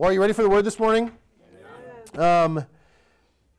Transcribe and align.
Well, 0.00 0.08
are 0.08 0.14
you 0.14 0.20
ready 0.22 0.32
for 0.32 0.42
the 0.42 0.48
word 0.48 0.64
this 0.64 0.78
morning? 0.78 1.12
Um, 2.16 2.64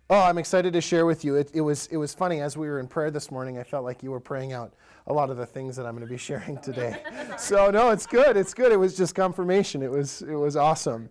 oh, 0.10 0.20
I'm 0.20 0.40
excited 0.40 0.74
to 0.74 0.82
share 0.82 1.06
with 1.06 1.24
you. 1.24 1.36
It, 1.36 1.52
it, 1.54 1.62
was, 1.62 1.86
it 1.92 1.98
was 1.98 2.16
funny. 2.16 2.42
As 2.42 2.58
we 2.58 2.68
were 2.68 2.80
in 2.80 2.88
prayer 2.88 3.12
this 3.12 3.30
morning, 3.30 3.60
I 3.60 3.64
felt 3.64 3.84
like 3.84 4.02
you 4.02 4.10
were 4.10 4.20
praying 4.20 4.52
out 4.52 4.74
a 5.06 5.14
lot 5.14 5.30
of 5.30 5.38
the 5.38 5.46
things 5.46 5.76
that 5.76 5.86
I'm 5.86 5.96
going 5.96 6.08
to 6.08 6.12
be 6.12 6.18
sharing 6.32 6.58
today. 6.58 6.98
so, 7.38 7.70
no, 7.70 7.92
it's 7.92 8.08
good. 8.08 8.38
It's 8.38 8.56
good. 8.56 8.72
It 8.72 8.78
was 8.78 8.98
just 8.98 9.14
confirmation. 9.14 9.84
It 9.84 9.92
was, 9.92 10.24
it 10.24 10.34
was 10.34 10.56
awesome. 10.56 11.10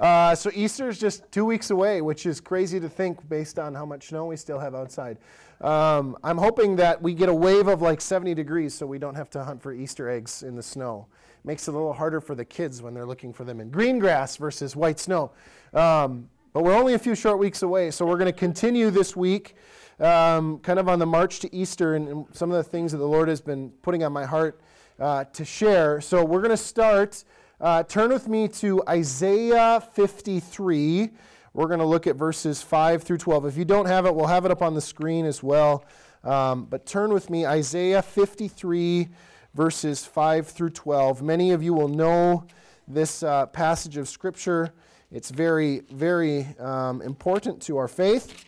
Uh, 0.00 0.34
so, 0.34 0.50
Easter 0.52 0.88
is 0.88 0.98
just 0.98 1.30
two 1.30 1.44
weeks 1.44 1.70
away, 1.70 2.00
which 2.00 2.26
is 2.26 2.40
crazy 2.40 2.80
to 2.80 2.88
think 2.88 3.28
based 3.28 3.60
on 3.60 3.76
how 3.76 3.86
much 3.86 4.08
snow 4.08 4.26
we 4.26 4.36
still 4.36 4.58
have 4.58 4.74
outside. 4.74 5.16
Um, 5.60 6.16
I'm 6.24 6.38
hoping 6.38 6.74
that 6.74 7.00
we 7.00 7.14
get 7.14 7.28
a 7.28 7.34
wave 7.34 7.68
of 7.68 7.82
like 7.82 8.00
70 8.00 8.34
degrees 8.34 8.74
so 8.74 8.84
we 8.86 8.98
don't 8.98 9.14
have 9.14 9.30
to 9.30 9.44
hunt 9.44 9.62
for 9.62 9.72
Easter 9.72 10.10
eggs 10.10 10.42
in 10.42 10.56
the 10.56 10.62
snow 10.64 11.06
makes 11.44 11.66
it 11.68 11.72
a 11.72 11.74
little 11.74 11.92
harder 11.92 12.20
for 12.20 12.34
the 12.34 12.44
kids 12.44 12.82
when 12.82 12.94
they're 12.94 13.06
looking 13.06 13.32
for 13.32 13.44
them 13.44 13.60
in 13.60 13.70
green 13.70 13.98
grass 13.98 14.36
versus 14.36 14.76
white 14.76 15.00
snow. 15.00 15.32
Um, 15.74 16.28
but 16.52 16.64
we're 16.64 16.76
only 16.76 16.94
a 16.94 16.98
few 16.98 17.14
short 17.14 17.38
weeks 17.38 17.62
away, 17.62 17.90
so 17.90 18.04
we're 18.04 18.18
going 18.18 18.32
to 18.32 18.38
continue 18.38 18.90
this 18.90 19.16
week, 19.16 19.54
um, 19.98 20.58
kind 20.58 20.78
of 20.78 20.88
on 20.88 20.98
the 20.98 21.06
march 21.06 21.40
to 21.40 21.54
Easter, 21.54 21.94
and, 21.94 22.08
and, 22.08 22.26
some 22.32 22.50
of 22.50 22.56
the 22.56 22.62
things 22.62 22.92
that 22.92 22.98
the 22.98 23.08
Lord 23.08 23.28
has 23.28 23.40
been 23.40 23.70
putting 23.82 24.04
on 24.04 24.12
my 24.12 24.24
heart 24.24 24.60
uh, 25.00 25.24
to 25.24 25.44
share. 25.44 26.00
So 26.00 26.24
we're 26.24 26.40
going 26.40 26.50
to 26.50 26.56
start. 26.56 27.24
Uh, 27.60 27.82
turn 27.84 28.10
with 28.10 28.28
me 28.28 28.48
to 28.48 28.82
Isaiah 28.88 29.82
53. 29.94 31.10
We're 31.54 31.66
going 31.66 31.80
to 31.80 31.86
look 31.86 32.06
at 32.06 32.16
verses 32.16 32.60
5 32.60 33.02
through 33.02 33.18
12. 33.18 33.46
If 33.46 33.56
you 33.56 33.64
don't 33.64 33.86
have 33.86 34.04
it, 34.04 34.14
we'll 34.14 34.26
have 34.26 34.44
it 34.44 34.50
up 34.50 34.62
on 34.62 34.74
the 34.74 34.80
screen 34.80 35.24
as 35.24 35.42
well. 35.42 35.84
Um, 36.24 36.64
but 36.64 36.86
turn 36.86 37.12
with 37.12 37.30
me, 37.30 37.46
Isaiah 37.46 38.02
53 38.02 39.08
verses 39.54 40.04
5 40.04 40.48
through 40.48 40.70
12. 40.70 41.22
Many 41.22 41.52
of 41.52 41.62
you 41.62 41.74
will 41.74 41.88
know 41.88 42.46
this 42.88 43.22
uh, 43.22 43.46
passage 43.46 43.96
of 43.96 44.08
Scripture. 44.08 44.72
It's 45.10 45.30
very, 45.30 45.80
very 45.90 46.46
um, 46.58 47.02
important 47.02 47.60
to 47.62 47.76
our 47.76 47.88
faith. 47.88 48.44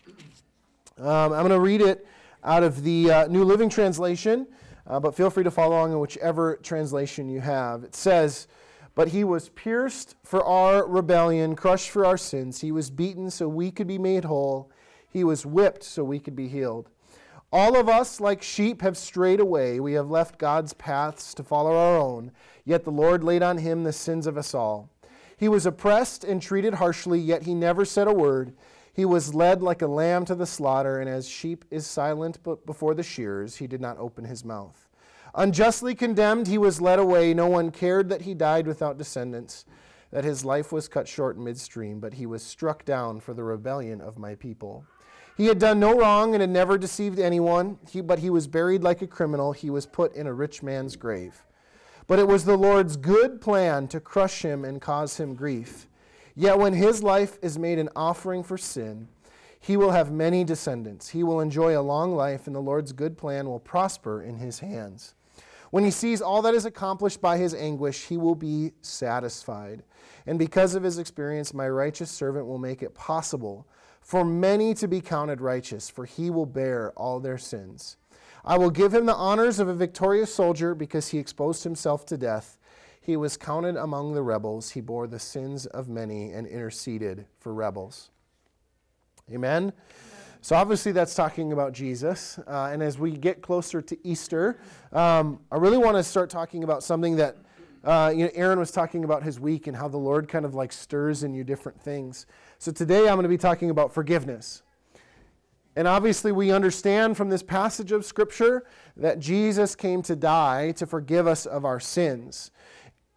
Um, 0.98 1.32
I'm 1.32 1.47
going 1.47 1.50
to 1.50 1.60
read 1.60 1.82
it 1.82 2.06
out 2.42 2.62
of 2.62 2.82
the 2.82 3.10
uh, 3.10 3.27
New 3.27 3.44
Living 3.44 3.69
Translation, 3.69 4.47
uh, 4.86 5.00
but 5.00 5.14
feel 5.14 5.30
free 5.30 5.44
to 5.44 5.50
follow 5.50 5.77
along 5.77 5.92
in 5.92 6.00
whichever 6.00 6.56
translation 6.62 7.28
you 7.28 7.41
have. 7.41 7.84
It 7.84 7.94
says, 7.94 8.47
But 8.94 9.08
he 9.08 9.25
was 9.25 9.50
pierced 9.50 10.14
for 10.22 10.42
our 10.44 10.86
rebellion, 10.86 11.56
crushed 11.56 11.91
for 11.91 12.06
our 12.06 12.16
sins. 12.16 12.60
He 12.60 12.72
was 12.72 12.91
beaten 12.91 13.30
so 13.30 13.48
we 13.48 13.70
could 13.70 13.86
be 13.86 13.98
made 13.98 14.25
whole. 14.25 14.70
He 15.08 15.25
was 15.25 15.44
whipped 15.44 15.82
so 15.82 16.02
we 16.02 16.19
could 16.19 16.36
be 16.36 16.48
healed. 16.48 16.91
All 17.56 17.78
of 17.78 17.88
us, 17.88 18.20
like 18.20 18.42
sheep, 18.42 18.83
have 18.83 18.97
strayed 18.97 19.38
away. 19.38 19.78
We 19.78 19.92
have 19.92 20.10
left 20.10 20.38
God's 20.38 20.72
paths 20.72 21.33
to 21.34 21.44
follow 21.44 21.70
our 21.77 21.97
own. 21.97 22.33
Yet 22.64 22.83
the 22.83 22.91
Lord 22.91 23.22
laid 23.22 23.44
on 23.44 23.58
him 23.58 23.84
the 23.84 23.92
sins 23.92 24.27
of 24.27 24.36
us 24.36 24.55
all. 24.55 24.91
He 25.36 25.47
was 25.47 25.64
oppressed 25.64 26.25
and 26.25 26.42
treated 26.42 26.75
harshly, 26.75 27.20
yet 27.20 27.44
he 27.44 27.55
never 27.55 27.84
said 27.84 28.08
a 28.08 28.12
word. 28.12 28.55
He 28.92 29.05
was 29.05 29.36
led 29.36 29.62
like 29.62 29.82
a 29.82 29.86
lamb 29.86 30.25
to 30.25 30.34
the 30.34 30.47
slaughter, 30.47 30.98
and 30.98 31.08
as 31.08 31.28
sheep 31.28 31.64
is 31.70 31.86
silent 31.86 32.41
before 32.66 32.92
the 32.92 33.05
shears, 33.05 33.55
he 33.55 33.69
did 33.69 33.80
not 33.80 33.98
open 33.98 34.25
his 34.25 34.44
mouth. 34.44 34.88
Unjustly 35.36 35.94
condemned, 35.94 36.48
he 36.48 36.58
was 36.58 36.80
led 36.80 36.98
away. 36.98 37.32
No 37.34 37.47
one 37.47 37.70
cared 37.70 38.08
that 38.08 38.22
he 38.22 38.34
died 38.34 38.66
without 38.66 38.98
descendants, 38.98 39.64
that 40.10 40.25
his 40.25 40.44
life 40.44 40.72
was 40.72 40.88
cut 40.88 41.06
short 41.06 41.38
midstream, 41.38 42.00
but 42.00 42.14
he 42.14 42.27
was 42.27 42.42
struck 42.42 42.84
down 42.84 43.20
for 43.20 43.32
the 43.32 43.44
rebellion 43.44 44.00
of 44.00 44.19
my 44.19 44.34
people. 44.34 44.84
He 45.36 45.46
had 45.46 45.58
done 45.58 45.80
no 45.80 45.98
wrong 45.98 46.34
and 46.34 46.40
had 46.40 46.50
never 46.50 46.78
deceived 46.78 47.18
anyone, 47.18 47.78
he, 47.90 48.00
but 48.00 48.20
he 48.20 48.30
was 48.30 48.46
buried 48.46 48.84
like 48.84 49.02
a 49.02 49.06
criminal. 49.06 49.52
He 49.52 49.68
was 49.68 49.86
put 49.86 50.14
in 50.14 50.26
a 50.26 50.32
rich 50.32 50.62
man's 50.62 50.94
grave. 50.94 51.44
But 52.06 52.18
it 52.18 52.28
was 52.28 52.44
the 52.44 52.56
Lord's 52.56 52.96
good 52.96 53.41
plan 53.41 53.88
to 53.88 53.98
crush 53.98 54.42
him 54.42 54.64
and 54.64 54.80
cause 54.80 55.16
him 55.18 55.34
grief. 55.34 55.88
Yet 56.36 56.58
when 56.58 56.74
his 56.74 57.02
life 57.02 57.38
is 57.42 57.58
made 57.58 57.78
an 57.78 57.88
offering 57.96 58.42
for 58.42 58.58
sin, 58.58 59.08
he 59.58 59.76
will 59.76 59.92
have 59.92 60.12
many 60.12 60.44
descendants. 60.44 61.08
He 61.08 61.24
will 61.24 61.41
enjoy 61.41 61.78
a 61.78 61.80
long 61.80 62.14
life, 62.14 62.46
and 62.46 62.54
the 62.54 62.60
Lord's 62.60 62.92
good 62.92 63.16
plan 63.16 63.46
will 63.46 63.60
prosper 63.60 64.22
in 64.22 64.36
his 64.36 64.59
hands. 64.59 65.14
When 65.70 65.84
he 65.84 65.91
sees 65.91 66.20
all 66.20 66.42
that 66.42 66.54
is 66.54 66.66
accomplished 66.66 67.20
by 67.20 67.38
his 67.38 67.54
anguish, 67.54 68.04
he 68.04 68.16
will 68.16 68.34
be 68.34 68.72
satisfied. 68.82 69.82
And 70.26 70.38
because 70.38 70.75
of 70.75 70.82
his 70.82 70.98
experience, 70.98 71.54
my 71.54 71.69
righteous 71.69 72.10
servant 72.10 72.47
will 72.47 72.59
make 72.59 72.82
it 72.82 72.94
possible 72.94 73.66
for 74.04 74.22
many 74.22 74.75
to 74.75 74.87
be 74.87 75.00
counted 75.00 75.41
righteous, 75.41 75.88
for 75.88 76.04
he 76.04 76.28
will 76.28 76.44
bear 76.44 76.92
all 76.94 77.19
their 77.19 77.38
sins. 77.38 77.97
I 78.44 78.59
will 78.59 78.70
give 78.70 78.92
him 78.92 79.06
the 79.06 79.15
honors 79.15 79.59
of 79.59 79.69
a 79.69 79.75
victorious 79.75 80.32
soldier 80.32 80.75
because 80.75 81.09
he 81.09 81.19
exposed 81.19 81.65
himself 81.65 82.04
to 82.06 82.19
death. 82.19 82.59
He 83.00 83.16
was 83.16 83.38
counted 83.38 83.76
among 83.76 84.12
the 84.12 84.22
rebels. 84.22 84.70
He 84.70 84.82
bore 84.82 85.06
the 85.06 85.19
sins 85.19 85.65
of 85.65 85.88
many 85.88 86.32
and 86.32 86.47
interceded 86.47 87.25
for 87.41 87.54
rebels. 87.54 88.10
Amen. 89.32 89.72
So, 90.42 90.54
obviously, 90.54 90.92
that's 90.92 91.15
talking 91.15 91.53
about 91.53 91.72
Jesus. 91.72 92.38
Uh, 92.47 92.69
and 92.71 92.82
as 92.82 92.98
we 92.98 93.12
get 93.12 93.41
closer 93.41 93.81
to 93.81 94.06
Easter, 94.06 94.59
um, 94.92 95.41
I 95.50 95.56
really 95.56 95.78
want 95.78 95.97
to 95.97 96.03
start 96.03 96.28
talking 96.28 96.62
about 96.62 96.82
something 96.82 97.16
that 97.16 97.38
uh, 97.84 98.10
you 98.15 98.25
know, 98.25 98.31
Aaron 98.34 98.59
was 98.59 98.71
talking 98.71 99.04
about 99.04 99.22
his 99.22 99.38
week 99.38 99.66
and 99.66 99.76
how 99.76 99.88
the 99.88 99.98
Lord 99.98 100.26
kind 100.26 100.47
of 100.47 100.54
like 100.54 100.72
stirs 100.72 101.22
in 101.22 101.34
you 101.34 101.44
different 101.44 101.78
things. 101.78 102.26
So 102.64 102.72
today 102.72 103.00
I'm 103.00 103.16
going 103.16 103.25
to 103.25 103.28
be 103.28 103.36
talking 103.36 103.69
about 103.69 103.92
forgiveness. 103.92 104.62
And 105.76 105.86
obviously, 105.86 106.32
we 106.32 106.50
understand 106.50 107.14
from 107.14 107.28
this 107.28 107.42
passage 107.42 107.92
of 107.92 108.06
Scripture 108.06 108.64
that 108.97 109.19
Jesus 109.19 109.76
came 109.76 110.00
to 110.00 110.16
die 110.16 110.70
to 110.78 110.86
forgive 110.86 111.26
us 111.26 111.44
of 111.44 111.66
our 111.66 111.78
sins. 111.78 112.53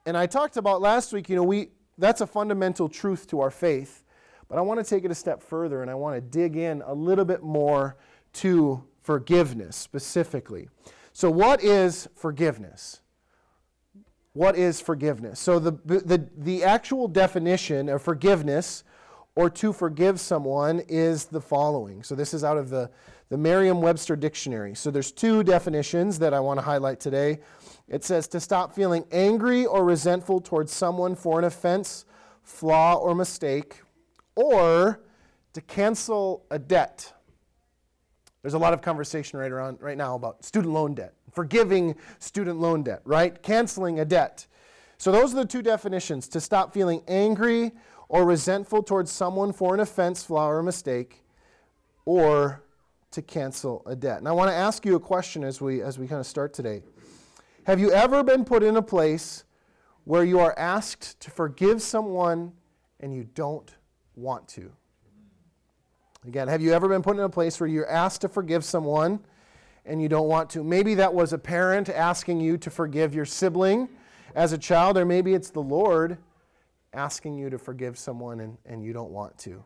And 0.05 0.17
I 0.17 0.25
talked 0.25 0.57
about 0.57 0.81
last 0.81 1.13
week, 1.13 1.29
you 1.29 1.37
know, 1.37 1.43
we, 1.43 1.69
that's 1.97 2.19
a 2.19 2.27
fundamental 2.27 2.89
truth 2.89 3.25
to 3.27 3.39
our 3.39 3.49
faith. 3.49 4.03
But 4.49 4.57
I 4.57 4.61
want 4.63 4.81
to 4.81 4.85
take 4.85 5.05
it 5.05 5.11
a 5.11 5.15
step 5.15 5.41
further 5.41 5.81
and 5.81 5.89
I 5.89 5.95
want 5.95 6.17
to 6.17 6.19
dig 6.19 6.57
in 6.57 6.83
a 6.85 6.93
little 6.93 7.23
bit 7.23 7.41
more 7.41 7.95
to 8.33 8.83
forgiveness 9.01 9.77
specifically. 9.77 10.67
So, 11.13 11.31
what 11.31 11.63
is 11.63 12.09
forgiveness? 12.15 12.99
What 14.33 14.57
is 14.57 14.81
forgiveness? 14.81 15.39
So, 15.39 15.57
the, 15.57 15.71
the, 15.85 16.27
the 16.35 16.65
actual 16.65 17.07
definition 17.07 17.87
of 17.87 18.01
forgiveness 18.01 18.83
or 19.37 19.51
to 19.51 19.71
forgive 19.71 20.19
someone 20.19 20.81
is 20.87 21.25
the 21.25 21.39
following. 21.39 22.01
So 22.01 22.15
this 22.15 22.33
is 22.33 22.43
out 22.43 22.57
of 22.57 22.71
the, 22.71 22.89
the 23.29 23.37
Merriam 23.37 23.81
Webster 23.81 24.15
Dictionary. 24.15 24.73
So 24.73 24.89
there's 24.89 25.11
two 25.11 25.43
definitions 25.43 26.17
that 26.17 26.33
I 26.33 26.39
want 26.39 26.57
to 26.57 26.65
highlight 26.65 26.99
today. 26.99 27.41
It 27.87 28.03
says 28.03 28.27
to 28.29 28.39
stop 28.39 28.73
feeling 28.73 29.05
angry 29.11 29.67
or 29.67 29.85
resentful 29.85 30.41
towards 30.41 30.73
someone 30.73 31.13
for 31.13 31.37
an 31.37 31.45
offense, 31.45 32.05
flaw, 32.41 32.95
or 32.95 33.13
mistake, 33.13 33.83
or 34.35 35.01
to 35.53 35.61
cancel 35.61 36.43
a 36.49 36.57
debt. 36.57 37.13
There's 38.41 38.55
a 38.55 38.59
lot 38.59 38.73
of 38.73 38.81
conversation 38.81 39.37
right 39.37 39.51
around 39.51 39.77
right 39.81 39.97
now 39.97 40.15
about 40.15 40.45
student 40.45 40.73
loan 40.73 40.95
debt, 40.95 41.13
forgiving 41.31 41.93
student 42.17 42.59
loan 42.59 42.81
debt, 42.81 43.01
right? 43.05 43.39
Canceling 43.43 43.99
a 43.99 44.05
debt. 44.05 44.47
So 44.97 45.11
those 45.11 45.31
are 45.31 45.37
the 45.37 45.45
two 45.45 45.61
definitions 45.61 46.27
to 46.29 46.41
stop 46.41 46.73
feeling 46.73 47.03
angry 47.07 47.73
or 48.09 48.25
resentful 48.25 48.83
towards 48.83 49.11
someone 49.11 49.51
for 49.51 49.73
an 49.73 49.79
offense, 49.79 50.23
flaw, 50.23 50.49
or 50.49 50.63
mistake, 50.63 51.23
or 52.05 52.63
to 53.11 53.21
cancel 53.21 53.83
a 53.85 53.95
debt. 53.95 54.19
And 54.19 54.27
I 54.27 54.31
want 54.31 54.49
to 54.49 54.55
ask 54.55 54.85
you 54.85 54.95
a 54.95 54.99
question 54.99 55.43
as 55.43 55.59
we, 55.59 55.81
as 55.81 55.99
we 55.99 56.07
kind 56.07 56.19
of 56.19 56.27
start 56.27 56.53
today. 56.53 56.83
Have 57.65 57.79
you 57.79 57.91
ever 57.91 58.23
been 58.23 58.45
put 58.45 58.63
in 58.63 58.77
a 58.77 58.81
place 58.81 59.43
where 60.05 60.23
you 60.23 60.39
are 60.39 60.57
asked 60.57 61.19
to 61.19 61.31
forgive 61.31 61.81
someone 61.81 62.53
and 62.99 63.13
you 63.13 63.25
don't 63.35 63.75
want 64.15 64.47
to? 64.49 64.71
Again, 66.25 66.47
have 66.47 66.61
you 66.61 66.73
ever 66.73 66.87
been 66.87 67.01
put 67.01 67.17
in 67.17 67.23
a 67.23 67.29
place 67.29 67.59
where 67.59 67.67
you're 67.67 67.89
asked 67.89 68.21
to 68.21 68.29
forgive 68.29 68.63
someone 68.63 69.19
and 69.85 70.01
you 70.01 70.09
don't 70.09 70.27
want 70.27 70.49
to? 70.51 70.63
Maybe 70.63 70.95
that 70.95 71.13
was 71.13 71.33
a 71.33 71.37
parent 71.37 71.89
asking 71.89 72.39
you 72.39 72.57
to 72.57 72.69
forgive 72.69 73.13
your 73.13 73.25
sibling 73.25 73.89
as 74.35 74.53
a 74.53 74.57
child, 74.57 74.97
or 74.97 75.05
maybe 75.05 75.33
it's 75.33 75.49
the 75.49 75.61
Lord 75.61 76.17
asking 76.97 77.37
you 77.37 77.49
to 77.51 77.59
forgive 77.59 77.97
someone 77.97 78.39
and, 78.39 78.57
and 78.65 78.83
you 78.83 78.91
don't 78.91 79.11
want 79.11 79.37
to. 79.37 79.63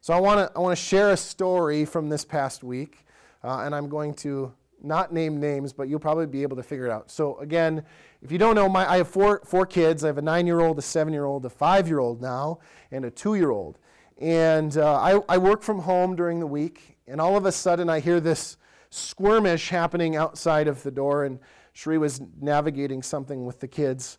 So 0.00 0.14
I 0.14 0.20
want 0.20 0.38
to 0.38 0.56
I 0.56 0.60
want 0.60 0.76
to 0.78 0.82
share 0.82 1.10
a 1.10 1.16
story 1.16 1.84
from 1.84 2.08
this 2.08 2.24
past 2.24 2.62
week, 2.62 3.04
uh, 3.44 3.62
and 3.64 3.74
I'm 3.74 3.88
going 3.88 4.14
to 4.14 4.54
not 4.82 5.12
name 5.12 5.38
names, 5.38 5.74
but 5.74 5.88
you'll 5.88 6.00
probably 6.00 6.26
be 6.26 6.42
able 6.42 6.56
to 6.56 6.62
figure 6.62 6.86
it 6.86 6.90
out. 6.90 7.10
So 7.10 7.38
again, 7.40 7.84
if 8.22 8.32
you 8.32 8.38
don't 8.38 8.54
know, 8.54 8.68
my 8.68 8.90
I 8.90 8.96
have 8.98 9.08
four 9.08 9.42
four 9.44 9.66
kids. 9.66 10.04
I 10.04 10.06
have 10.06 10.16
a 10.18 10.22
nine-year-old, 10.22 10.78
a 10.78 10.82
seven-year-old, 10.82 11.44
a 11.44 11.50
five-year-old 11.50 12.22
now, 12.22 12.60
and 12.90 13.04
a 13.04 13.10
two-year-old. 13.10 13.78
And 14.18 14.76
uh, 14.76 14.94
I, 14.94 15.20
I 15.28 15.38
work 15.38 15.62
from 15.62 15.80
home 15.80 16.14
during 16.14 16.40
the 16.40 16.46
week, 16.46 16.96
and 17.06 17.20
all 17.20 17.36
of 17.36 17.46
a 17.46 17.52
sudden 17.52 17.90
I 17.90 18.00
hear 18.00 18.20
this 18.20 18.56
squirmish 18.90 19.68
happening 19.68 20.16
outside 20.16 20.68
of 20.68 20.82
the 20.82 20.90
door, 20.90 21.24
and 21.24 21.40
Sheree 21.74 21.98
was 21.98 22.22
navigating 22.40 23.02
something 23.02 23.44
with 23.44 23.60
the 23.60 23.68
kids 23.68 24.18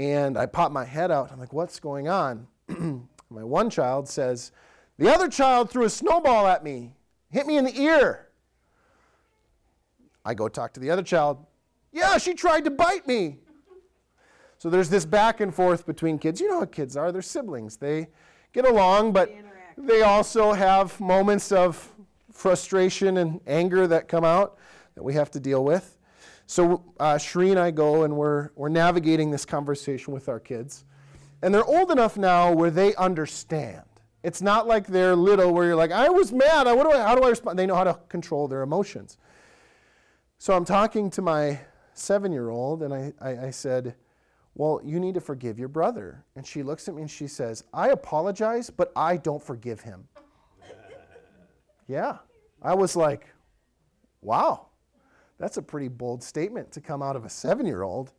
and 0.00 0.38
I 0.38 0.46
pop 0.46 0.72
my 0.72 0.86
head 0.86 1.10
out. 1.10 1.30
I'm 1.30 1.38
like, 1.38 1.52
what's 1.52 1.78
going 1.78 2.08
on? 2.08 2.46
my 2.68 3.44
one 3.44 3.68
child 3.68 4.08
says, 4.08 4.50
the 4.96 5.12
other 5.12 5.28
child 5.28 5.68
threw 5.70 5.84
a 5.84 5.90
snowball 5.90 6.46
at 6.46 6.64
me, 6.64 6.94
hit 7.28 7.46
me 7.46 7.58
in 7.58 7.66
the 7.66 7.78
ear. 7.78 8.28
I 10.24 10.32
go 10.32 10.48
talk 10.48 10.72
to 10.74 10.80
the 10.80 10.90
other 10.90 11.02
child. 11.02 11.44
Yeah, 11.92 12.16
she 12.16 12.32
tried 12.32 12.64
to 12.64 12.70
bite 12.70 13.06
me. 13.06 13.40
So 14.56 14.70
there's 14.70 14.88
this 14.88 15.04
back 15.04 15.40
and 15.40 15.54
forth 15.54 15.84
between 15.84 16.18
kids. 16.18 16.40
You 16.40 16.48
know 16.48 16.60
how 16.60 16.66
kids 16.66 16.96
are, 16.96 17.12
they're 17.12 17.20
siblings. 17.20 17.76
They 17.76 18.08
get 18.54 18.64
along, 18.64 19.12
but 19.12 19.30
they 19.76 20.00
also 20.00 20.52
have 20.52 20.98
moments 20.98 21.52
of 21.52 21.92
frustration 22.32 23.18
and 23.18 23.40
anger 23.46 23.86
that 23.86 24.08
come 24.08 24.24
out 24.24 24.56
that 24.94 25.02
we 25.02 25.12
have 25.12 25.30
to 25.32 25.40
deal 25.40 25.62
with. 25.62 25.98
So 26.50 26.82
uh, 26.98 27.14
Sheree 27.14 27.50
and 27.50 27.60
I 27.60 27.70
go 27.70 28.02
and 28.02 28.16
we're, 28.16 28.50
we're 28.56 28.70
navigating 28.70 29.30
this 29.30 29.44
conversation 29.44 30.12
with 30.12 30.28
our 30.28 30.40
kids. 30.40 30.84
And 31.42 31.54
they're 31.54 31.64
old 31.64 31.92
enough 31.92 32.16
now 32.16 32.52
where 32.52 32.72
they 32.72 32.92
understand. 32.96 33.84
It's 34.24 34.42
not 34.42 34.66
like 34.66 34.88
they're 34.88 35.14
little 35.14 35.54
where 35.54 35.66
you're 35.66 35.76
like, 35.76 35.92
I 35.92 36.08
was 36.08 36.32
mad. 36.32 36.66
I, 36.66 36.72
what 36.72 36.90
do 36.90 36.90
I, 36.90 37.02
how 37.02 37.14
do 37.14 37.22
I 37.22 37.28
respond? 37.28 37.56
They 37.56 37.66
know 37.66 37.76
how 37.76 37.84
to 37.84 38.00
control 38.08 38.48
their 38.48 38.62
emotions. 38.62 39.16
So 40.38 40.56
I'm 40.56 40.64
talking 40.64 41.08
to 41.10 41.22
my 41.22 41.60
seven 41.94 42.32
year 42.32 42.50
old 42.50 42.82
and 42.82 42.92
I, 42.92 43.12
I, 43.20 43.46
I 43.46 43.50
said, 43.50 43.94
Well, 44.56 44.80
you 44.82 44.98
need 44.98 45.14
to 45.14 45.20
forgive 45.20 45.56
your 45.56 45.68
brother. 45.68 46.24
And 46.34 46.44
she 46.44 46.64
looks 46.64 46.88
at 46.88 46.96
me 46.96 47.02
and 47.02 47.10
she 47.10 47.28
says, 47.28 47.62
I 47.72 47.90
apologize, 47.90 48.70
but 48.70 48.90
I 48.96 49.18
don't 49.18 49.40
forgive 49.40 49.82
him. 49.82 50.08
yeah. 51.86 52.18
I 52.60 52.74
was 52.74 52.96
like, 52.96 53.28
Wow, 54.20 54.69
that's 55.40 55.56
a 55.56 55.62
pretty 55.62 55.88
bold 55.88 56.22
statement 56.22 56.70
to 56.72 56.80
come 56.82 57.02
out 57.02 57.16
of 57.16 57.24
a 57.24 57.30
seven 57.30 57.64
year 57.64 57.82
old. 57.82 58.12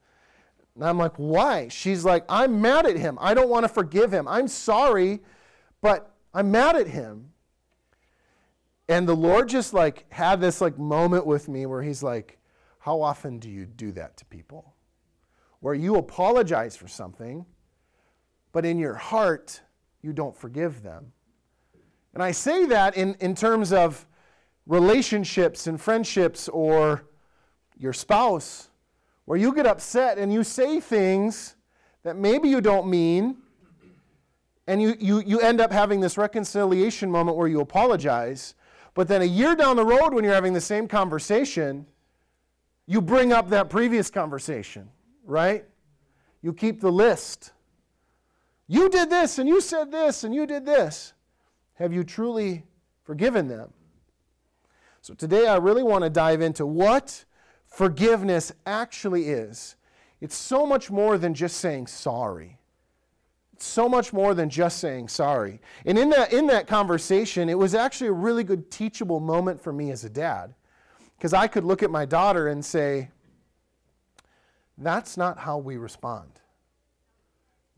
And 0.76 0.84
I'm 0.84 0.98
like, 0.98 1.14
Why? 1.18 1.68
She's 1.68 2.04
like, 2.04 2.26
I'm 2.28 2.60
mad 2.60 2.88
at 2.88 2.98
him. 2.98 3.18
I 3.22 3.36
don't 3.36 3.50
want 3.50 3.64
to 3.64 3.70
forgive 3.70 4.12
him. 4.12 4.28
I'm 4.28 4.48
sorry, 4.48 5.22
but 5.82 6.14
I'm 6.34 6.50
mad 6.50 6.76
at 6.76 6.88
him. 6.88 7.30
And 8.90 9.08
the 9.08 9.16
Lord 9.16 9.48
just 9.48 9.74
like 9.74 10.12
had 10.12 10.42
this 10.42 10.60
like 10.60 10.78
moment 10.80 11.26
with 11.26 11.48
me 11.48 11.68
where 11.68 11.84
he's 11.84 12.02
like, 12.02 12.40
how 12.80 13.02
often 13.02 13.38
do 13.38 13.50
you 13.50 13.66
do 13.66 13.92
that 13.92 14.18
to 14.18 14.26
people? 14.26 14.74
Where 15.60 15.76
you 15.76 15.98
apologize 15.98 16.76
for 16.76 16.88
something, 16.88 17.46
but 18.52 18.66
in 18.66 18.80
your 18.80 18.96
heart, 18.96 19.62
you 20.02 20.12
don't 20.12 20.36
forgive 20.36 20.82
them. 20.82 21.14
And 22.16 22.24
I 22.24 22.32
say 22.32 22.66
that 22.66 22.98
in, 22.98 23.16
in 23.20 23.36
terms 23.36 23.72
of 23.72 24.08
relationships 24.66 25.68
and 25.68 25.80
friendships 25.80 26.50
or 26.50 27.06
your 27.82 27.94
spouse, 27.94 28.70
where 29.26 29.38
you 29.38 29.54
get 29.54 29.66
upset 29.66 30.18
and 30.18 30.32
you 30.32 30.44
say 30.44 30.80
things 30.80 31.56
that 32.04 32.16
maybe 32.16 32.48
you 32.48 32.62
don't 32.62 32.88
mean, 32.88 33.38
and 34.68 34.82
you, 34.82 34.96
you, 35.00 35.20
you 35.22 35.40
end 35.40 35.60
up 35.60 35.72
having 35.72 36.00
this 36.00 36.18
reconciliation 36.18 37.10
moment 37.10 37.36
where 37.36 37.48
you 37.48 37.60
apologize. 37.60 38.56
But 38.94 39.08
then 39.08 39.22
a 39.22 39.26
year 39.26 39.56
down 39.56 39.76
the 39.76 39.86
road, 39.86 40.14
when 40.14 40.24
you're 40.24 40.34
having 40.34 40.54
the 40.54 40.62
same 40.62 40.88
conversation, 40.88 41.86
you 42.86 43.02
bring 43.02 43.34
up 43.34 43.50
that 43.50 43.70
previous 43.70 44.10
conversation, 44.10 44.90
right? 45.26 45.66
You 46.42 46.54
keep 46.54 46.82
the 46.82 46.92
list. 46.92 47.52
You 48.68 48.90
did 48.90 49.10
this, 49.10 49.40
and 49.40 49.50
you 49.50 49.60
said 49.60 49.92
this, 49.92 50.24
and 50.24 50.34
you 50.34 50.46
did 50.46 50.66
this. 50.66 51.14
Have 51.76 51.94
you 51.94 52.04
truly 52.04 52.64
forgiven 53.04 53.48
them? 53.48 53.74
So 55.02 55.14
today 55.14 55.48
I 55.48 55.58
really 55.58 55.84
want 55.84 56.04
to 56.04 56.10
dive 56.10 56.42
into 56.42 56.66
what 56.66 57.26
forgiveness 57.72 58.52
actually 58.66 59.30
is. 59.30 59.76
It's 60.20 60.36
so 60.36 60.68
much 60.68 60.92
more 60.92 61.18
than 61.18 61.34
just 61.34 61.58
saying 61.58 61.88
sorry. 61.88 62.60
It's 63.54 63.66
so 63.66 63.90
much 63.90 64.14
more 64.14 64.36
than 64.36 64.50
just 64.50 64.80
saying 64.80 65.08
sorry. 65.08 65.62
And 65.86 65.98
in 65.98 66.10
that, 66.12 66.32
in 66.32 66.48
that 66.48 66.68
conversation, 66.68 67.50
it 67.50 67.58
was 67.58 67.74
actually 67.74 68.08
a 68.08 68.14
really 68.14 68.44
good 68.44 68.70
teachable 68.70 69.20
moment 69.20 69.60
for 69.60 69.74
me 69.74 69.90
as 69.92 70.04
a 70.04 70.10
dad. 70.10 70.54
Because 71.18 71.34
I 71.34 71.48
could 71.48 71.64
look 71.64 71.82
at 71.82 71.90
my 71.90 72.06
daughter 72.06 72.48
and 72.48 72.64
say, 72.64 73.10
that's 74.78 75.18
not 75.18 75.40
how 75.40 75.58
we 75.58 75.78
respond. 75.78 76.40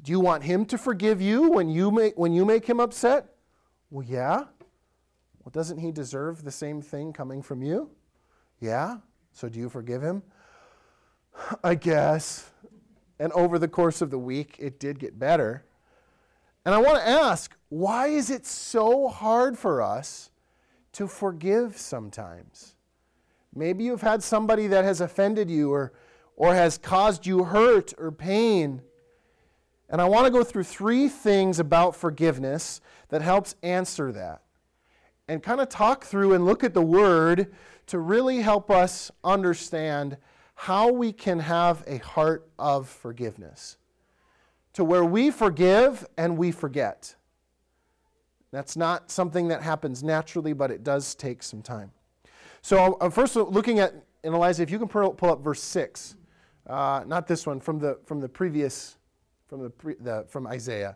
Do 0.01 0.11
you 0.11 0.19
want 0.19 0.43
him 0.43 0.65
to 0.65 0.77
forgive 0.77 1.21
you 1.21 1.49
when 1.51 1.69
you 1.69 1.91
make, 1.91 2.17
when 2.17 2.33
you 2.33 2.45
make 2.45 2.65
him 2.65 2.79
upset? 2.79 3.35
Well, 3.89 4.05
yeah. 4.05 4.45
Well, 5.43 5.51
doesn't 5.51 5.77
he 5.77 5.91
deserve 5.91 6.43
the 6.43 6.51
same 6.51 6.81
thing 6.81 7.13
coming 7.13 7.41
from 7.41 7.61
you? 7.61 7.89
Yeah. 8.59 8.97
So 9.33 9.49
do 9.49 9.59
you 9.59 9.69
forgive 9.69 10.01
him? 10.01 10.23
I 11.63 11.75
guess. 11.75 12.49
And 13.19 13.31
over 13.33 13.59
the 13.59 13.67
course 13.67 14.01
of 14.01 14.09
the 14.09 14.17
week, 14.17 14.55
it 14.59 14.79
did 14.79 14.99
get 14.99 15.19
better. 15.19 15.65
And 16.65 16.73
I 16.73 16.77
want 16.77 16.99
to 16.99 17.07
ask 17.07 17.55
why 17.69 18.07
is 18.07 18.29
it 18.29 18.45
so 18.45 19.07
hard 19.07 19.57
for 19.57 19.81
us 19.81 20.29
to 20.93 21.07
forgive 21.07 21.77
sometimes? 21.77 22.75
Maybe 23.55 23.83
you've 23.83 24.01
had 24.01 24.23
somebody 24.23 24.67
that 24.67 24.83
has 24.83 25.01
offended 25.01 25.49
you 25.49 25.71
or, 25.71 25.93
or 26.35 26.53
has 26.53 26.77
caused 26.77 27.25
you 27.25 27.43
hurt 27.43 27.93
or 27.97 28.11
pain. 28.11 28.81
And 29.89 30.01
I 30.01 30.05
want 30.05 30.25
to 30.25 30.31
go 30.31 30.43
through 30.43 30.63
three 30.63 31.07
things 31.07 31.59
about 31.59 31.95
forgiveness 31.95 32.81
that 33.09 33.21
helps 33.21 33.55
answer 33.61 34.11
that. 34.11 34.41
And 35.27 35.41
kind 35.41 35.61
of 35.61 35.69
talk 35.69 36.03
through 36.03 36.33
and 36.33 36.45
look 36.45 36.63
at 36.63 36.73
the 36.73 36.81
word 36.81 37.53
to 37.87 37.99
really 37.99 38.41
help 38.41 38.71
us 38.71 39.11
understand 39.23 40.17
how 40.55 40.91
we 40.91 41.11
can 41.11 41.39
have 41.39 41.83
a 41.87 41.97
heart 41.97 42.47
of 42.57 42.87
forgiveness. 42.87 43.77
To 44.73 44.83
where 44.83 45.05
we 45.05 45.29
forgive 45.29 46.05
and 46.17 46.37
we 46.37 46.51
forget. 46.51 47.15
That's 48.51 48.77
not 48.77 49.11
something 49.11 49.47
that 49.47 49.61
happens 49.61 50.03
naturally, 50.03 50.53
but 50.53 50.71
it 50.71 50.83
does 50.83 51.15
take 51.15 51.43
some 51.43 51.61
time. 51.61 51.91
So 52.61 52.95
first 53.09 53.35
looking 53.35 53.79
at, 53.79 53.93
and 54.23 54.33
Eliza, 54.33 54.63
if 54.63 54.71
you 54.71 54.79
can 54.79 54.87
pull 54.87 55.31
up 55.31 55.43
verse 55.43 55.61
6. 55.61 56.15
Uh, 56.67 57.03
not 57.05 57.27
this 57.27 57.45
one, 57.45 57.59
from 57.59 57.77
the, 57.77 57.99
from 58.05 58.21
the 58.21 58.29
previous, 58.29 58.97
from, 59.47 59.63
the, 59.63 59.69
pre, 59.69 59.95
the, 59.99 60.25
from 60.29 60.47
Isaiah. 60.47 60.95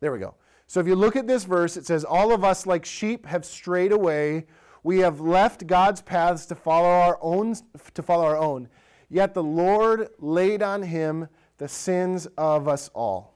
There 0.00 0.12
we 0.12 0.18
go. 0.18 0.34
So 0.66 0.80
if 0.80 0.86
you 0.86 0.94
look 0.94 1.16
at 1.16 1.26
this 1.26 1.44
verse, 1.44 1.76
it 1.76 1.86
says, 1.86 2.04
All 2.04 2.32
of 2.32 2.44
us 2.44 2.66
like 2.66 2.84
sheep 2.84 3.26
have 3.26 3.44
strayed 3.44 3.92
away. 3.92 4.46
We 4.82 4.98
have 4.98 5.20
left 5.20 5.66
God's 5.66 6.02
paths 6.02 6.46
to 6.46 6.54
follow 6.54 6.88
our 6.88 7.18
own, 7.20 7.54
to 7.94 8.02
follow 8.02 8.24
our 8.24 8.38
own. 8.38 8.68
Yet 9.08 9.34
the 9.34 9.42
Lord 9.42 10.08
laid 10.18 10.62
on 10.62 10.82
him 10.82 11.28
the 11.58 11.68
sins 11.68 12.26
of 12.38 12.66
us 12.66 12.90
all. 12.94 13.34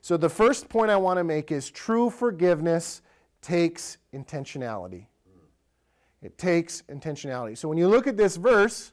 So 0.00 0.16
the 0.16 0.28
first 0.28 0.68
point 0.68 0.90
I 0.90 0.96
want 0.96 1.18
to 1.18 1.24
make 1.24 1.52
is 1.52 1.70
true 1.70 2.10
forgiveness 2.10 3.02
takes 3.40 3.98
intentionality. 4.12 5.06
It 6.22 6.38
takes 6.38 6.82
intentionality. 6.82 7.56
So 7.56 7.68
when 7.68 7.78
you 7.78 7.88
look 7.88 8.06
at 8.06 8.16
this 8.16 8.36
verse, 8.36 8.92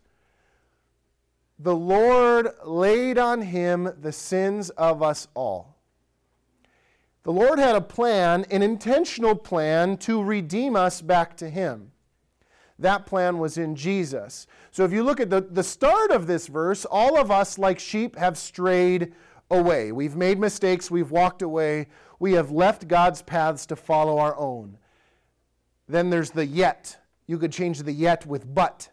the 1.57 1.75
Lord 1.75 2.49
laid 2.63 3.17
on 3.17 3.41
him 3.41 3.91
the 3.99 4.11
sins 4.11 4.69
of 4.71 5.01
us 5.03 5.27
all. 5.33 5.78
The 7.29 7.35
Lord 7.35 7.59
had 7.59 7.75
a 7.75 7.81
plan, 7.81 8.43
an 8.49 8.63
intentional 8.63 9.35
plan 9.35 9.97
to 9.97 10.23
redeem 10.23 10.75
us 10.75 10.99
back 10.99 11.37
to 11.37 11.47
him. 11.47 11.91
That 12.79 13.05
plan 13.05 13.37
was 13.37 13.55
in 13.55 13.75
Jesus. 13.75 14.47
So 14.71 14.83
if 14.83 14.91
you 14.91 15.03
look 15.03 15.19
at 15.19 15.29
the, 15.29 15.41
the 15.41 15.61
start 15.61 16.09
of 16.09 16.25
this 16.25 16.47
verse, 16.47 16.85
all 16.85 17.19
of 17.19 17.29
us, 17.29 17.59
like 17.59 17.77
sheep, 17.77 18.15
have 18.15 18.35
strayed 18.35 19.13
away. 19.51 19.91
We've 19.91 20.15
made 20.15 20.39
mistakes, 20.39 20.89
we've 20.89 21.11
walked 21.11 21.43
away, 21.43 21.89
we 22.17 22.33
have 22.33 22.49
left 22.49 22.87
God's 22.87 23.21
paths 23.21 23.67
to 23.67 23.75
follow 23.75 24.17
our 24.17 24.35
own. 24.35 24.79
Then 25.87 26.09
there's 26.09 26.31
the 26.31 26.47
yet. 26.47 26.97
You 27.27 27.37
could 27.37 27.51
change 27.51 27.83
the 27.83 27.93
yet 27.93 28.25
with 28.25 28.55
but. 28.55 28.89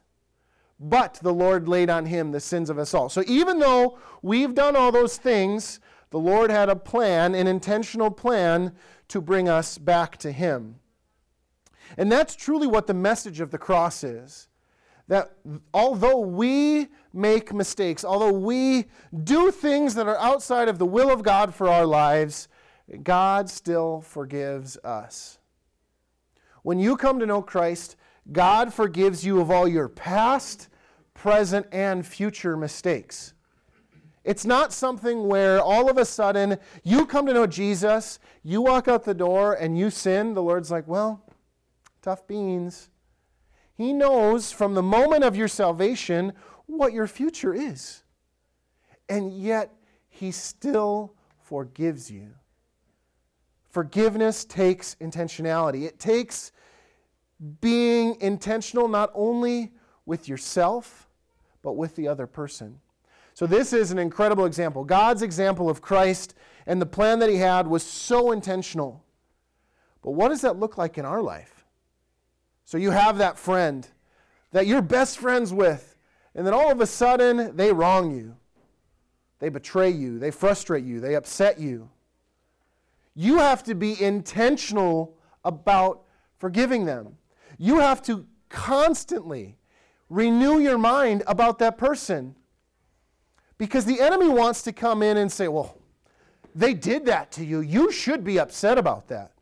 But 0.78 1.18
the 1.22 1.32
Lord 1.32 1.68
laid 1.68 1.88
on 1.88 2.04
him 2.04 2.32
the 2.32 2.40
sins 2.40 2.68
of 2.68 2.78
us 2.78 2.92
all. 2.92 3.08
So 3.08 3.24
even 3.26 3.60
though 3.60 3.98
we've 4.20 4.54
done 4.54 4.76
all 4.76 4.92
those 4.92 5.16
things, 5.16 5.80
the 6.16 6.20
Lord 6.20 6.50
had 6.50 6.70
a 6.70 6.76
plan, 6.76 7.34
an 7.34 7.46
intentional 7.46 8.10
plan 8.10 8.72
to 9.08 9.20
bring 9.20 9.50
us 9.50 9.76
back 9.76 10.16
to 10.16 10.32
him. 10.32 10.76
And 11.98 12.10
that's 12.10 12.34
truly 12.34 12.66
what 12.66 12.86
the 12.86 12.94
message 12.94 13.38
of 13.38 13.50
the 13.50 13.58
cross 13.58 14.02
is. 14.02 14.48
That 15.08 15.36
although 15.74 16.20
we 16.20 16.88
make 17.12 17.52
mistakes, 17.52 18.02
although 18.02 18.32
we 18.32 18.86
do 19.24 19.50
things 19.50 19.94
that 19.96 20.08
are 20.08 20.16
outside 20.16 20.70
of 20.70 20.78
the 20.78 20.86
will 20.86 21.10
of 21.10 21.22
God 21.22 21.54
for 21.54 21.68
our 21.68 21.84
lives, 21.84 22.48
God 23.02 23.50
still 23.50 24.00
forgives 24.00 24.78
us. 24.78 25.38
When 26.62 26.78
you 26.78 26.96
come 26.96 27.18
to 27.18 27.26
know 27.26 27.42
Christ, 27.42 27.96
God 28.32 28.72
forgives 28.72 29.22
you 29.22 29.38
of 29.42 29.50
all 29.50 29.68
your 29.68 29.90
past, 29.90 30.70
present, 31.12 31.66
and 31.70 32.06
future 32.06 32.56
mistakes. 32.56 33.34
It's 34.26 34.44
not 34.44 34.72
something 34.72 35.28
where 35.28 35.60
all 35.62 35.88
of 35.88 35.98
a 35.98 36.04
sudden 36.04 36.58
you 36.82 37.06
come 37.06 37.26
to 37.26 37.32
know 37.32 37.46
Jesus, 37.46 38.18
you 38.42 38.60
walk 38.60 38.88
out 38.88 39.04
the 39.04 39.14
door, 39.14 39.54
and 39.54 39.78
you 39.78 39.88
sin. 39.88 40.34
The 40.34 40.42
Lord's 40.42 40.68
like, 40.68 40.88
well, 40.88 41.22
tough 42.02 42.26
beans. 42.26 42.90
He 43.76 43.92
knows 43.92 44.50
from 44.50 44.74
the 44.74 44.82
moment 44.82 45.22
of 45.22 45.36
your 45.36 45.46
salvation 45.46 46.32
what 46.66 46.92
your 46.92 47.06
future 47.06 47.54
is. 47.54 48.02
And 49.08 49.32
yet, 49.32 49.72
He 50.08 50.32
still 50.32 51.14
forgives 51.38 52.10
you. 52.10 52.30
Forgiveness 53.70 54.44
takes 54.44 54.96
intentionality, 54.96 55.84
it 55.84 56.00
takes 56.00 56.50
being 57.60 58.16
intentional 58.20 58.88
not 58.88 59.12
only 59.14 59.70
with 60.04 60.28
yourself, 60.28 61.08
but 61.62 61.74
with 61.74 61.94
the 61.94 62.08
other 62.08 62.26
person. 62.26 62.80
So, 63.36 63.46
this 63.46 63.74
is 63.74 63.90
an 63.90 63.98
incredible 63.98 64.46
example. 64.46 64.82
God's 64.82 65.20
example 65.20 65.68
of 65.68 65.82
Christ 65.82 66.34
and 66.66 66.80
the 66.80 66.86
plan 66.86 67.18
that 67.18 67.28
He 67.28 67.36
had 67.36 67.66
was 67.66 67.82
so 67.82 68.32
intentional. 68.32 69.04
But 70.02 70.12
what 70.12 70.28
does 70.28 70.40
that 70.40 70.58
look 70.58 70.78
like 70.78 70.96
in 70.96 71.04
our 71.04 71.20
life? 71.20 71.66
So, 72.64 72.78
you 72.78 72.92
have 72.92 73.18
that 73.18 73.38
friend 73.38 73.86
that 74.52 74.66
you're 74.66 74.80
best 74.80 75.18
friends 75.18 75.52
with, 75.52 75.98
and 76.34 76.46
then 76.46 76.54
all 76.54 76.72
of 76.72 76.80
a 76.80 76.86
sudden 76.86 77.54
they 77.54 77.74
wrong 77.74 78.16
you. 78.16 78.36
They 79.38 79.50
betray 79.50 79.90
you, 79.90 80.18
they 80.18 80.30
frustrate 80.30 80.84
you, 80.84 81.00
they 81.00 81.14
upset 81.14 81.60
you. 81.60 81.90
You 83.14 83.36
have 83.36 83.62
to 83.64 83.74
be 83.74 84.02
intentional 84.02 85.14
about 85.44 86.04
forgiving 86.38 86.86
them. 86.86 87.18
You 87.58 87.80
have 87.80 88.00
to 88.04 88.24
constantly 88.48 89.58
renew 90.08 90.58
your 90.58 90.78
mind 90.78 91.22
about 91.26 91.58
that 91.58 91.76
person. 91.76 92.34
Because 93.58 93.84
the 93.84 94.00
enemy 94.00 94.28
wants 94.28 94.62
to 94.62 94.72
come 94.72 95.02
in 95.02 95.16
and 95.16 95.30
say, 95.30 95.48
well, 95.48 95.78
they 96.54 96.74
did 96.74 97.06
that 97.06 97.32
to 97.32 97.44
you. 97.44 97.60
You 97.60 97.90
should 97.90 98.24
be 98.24 98.38
upset 98.38 98.78
about 98.78 99.08
that. 99.08 99.32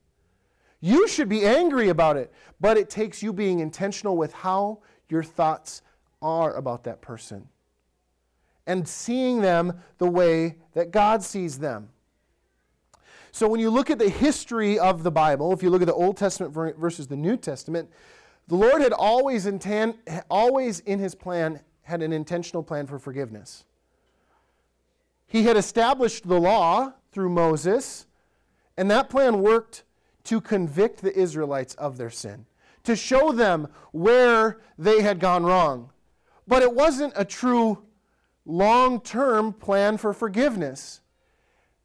You 0.80 1.08
should 1.08 1.28
be 1.28 1.44
angry 1.44 1.88
about 1.88 2.16
it. 2.16 2.32
But 2.60 2.76
it 2.76 2.90
takes 2.90 3.22
you 3.22 3.32
being 3.32 3.60
intentional 3.60 4.16
with 4.16 4.32
how 4.32 4.80
your 5.08 5.22
thoughts 5.22 5.82
are 6.22 6.54
about 6.54 6.84
that 6.84 7.00
person 7.00 7.48
and 8.66 8.86
seeing 8.88 9.40
them 9.42 9.80
the 9.98 10.06
way 10.06 10.56
that 10.72 10.90
God 10.90 11.22
sees 11.22 11.58
them. 11.58 11.90
So 13.30 13.48
when 13.48 13.60
you 13.60 13.68
look 13.68 13.90
at 13.90 13.98
the 13.98 14.08
history 14.08 14.78
of 14.78 15.02
the 15.02 15.10
Bible, 15.10 15.52
if 15.52 15.62
you 15.62 15.68
look 15.68 15.82
at 15.82 15.88
the 15.88 15.94
Old 15.94 16.16
Testament 16.16 16.54
versus 16.54 17.08
the 17.08 17.16
New 17.16 17.36
Testament, 17.36 17.90
the 18.46 18.54
Lord 18.54 18.80
had 18.80 18.92
always, 18.92 19.46
inten- 19.46 19.96
always 20.30 20.80
in 20.80 20.98
his 20.98 21.14
plan 21.14 21.60
had 21.82 22.00
an 22.00 22.12
intentional 22.12 22.62
plan 22.62 22.86
for 22.86 22.98
forgiveness. 22.98 23.64
He 25.34 25.42
had 25.42 25.56
established 25.56 26.28
the 26.28 26.38
law 26.38 26.92
through 27.10 27.30
Moses, 27.30 28.06
and 28.76 28.88
that 28.92 29.10
plan 29.10 29.42
worked 29.42 29.82
to 30.22 30.40
convict 30.40 31.02
the 31.02 31.12
Israelites 31.12 31.74
of 31.74 31.96
their 31.96 32.08
sin, 32.08 32.46
to 32.84 32.94
show 32.94 33.32
them 33.32 33.66
where 33.90 34.60
they 34.78 35.02
had 35.02 35.18
gone 35.18 35.42
wrong. 35.42 35.90
But 36.46 36.62
it 36.62 36.72
wasn't 36.72 37.14
a 37.16 37.24
true 37.24 37.82
long 38.46 39.00
term 39.00 39.52
plan 39.52 39.96
for 39.96 40.12
forgiveness. 40.12 41.00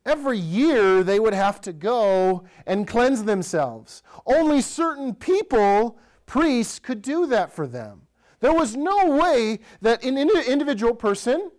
Every 0.06 0.38
year 0.38 1.02
they 1.04 1.20
would 1.20 1.34
have 1.34 1.60
to 1.62 1.74
go 1.74 2.44
and 2.68 2.88
cleanse 2.88 3.24
themselves. 3.24 4.04
Only 4.28 4.62
certain 4.62 5.16
people, 5.16 5.98
priests, 6.28 6.78
could 6.78 7.02
do 7.02 7.26
that 7.26 7.52
for 7.52 7.66
them. 7.66 8.04
There 8.42 8.54
was 8.54 8.76
no 8.76 9.08
way 9.08 9.58
that 9.82 10.04
an 10.04 10.20
individual 10.20 10.94
person 10.94 11.50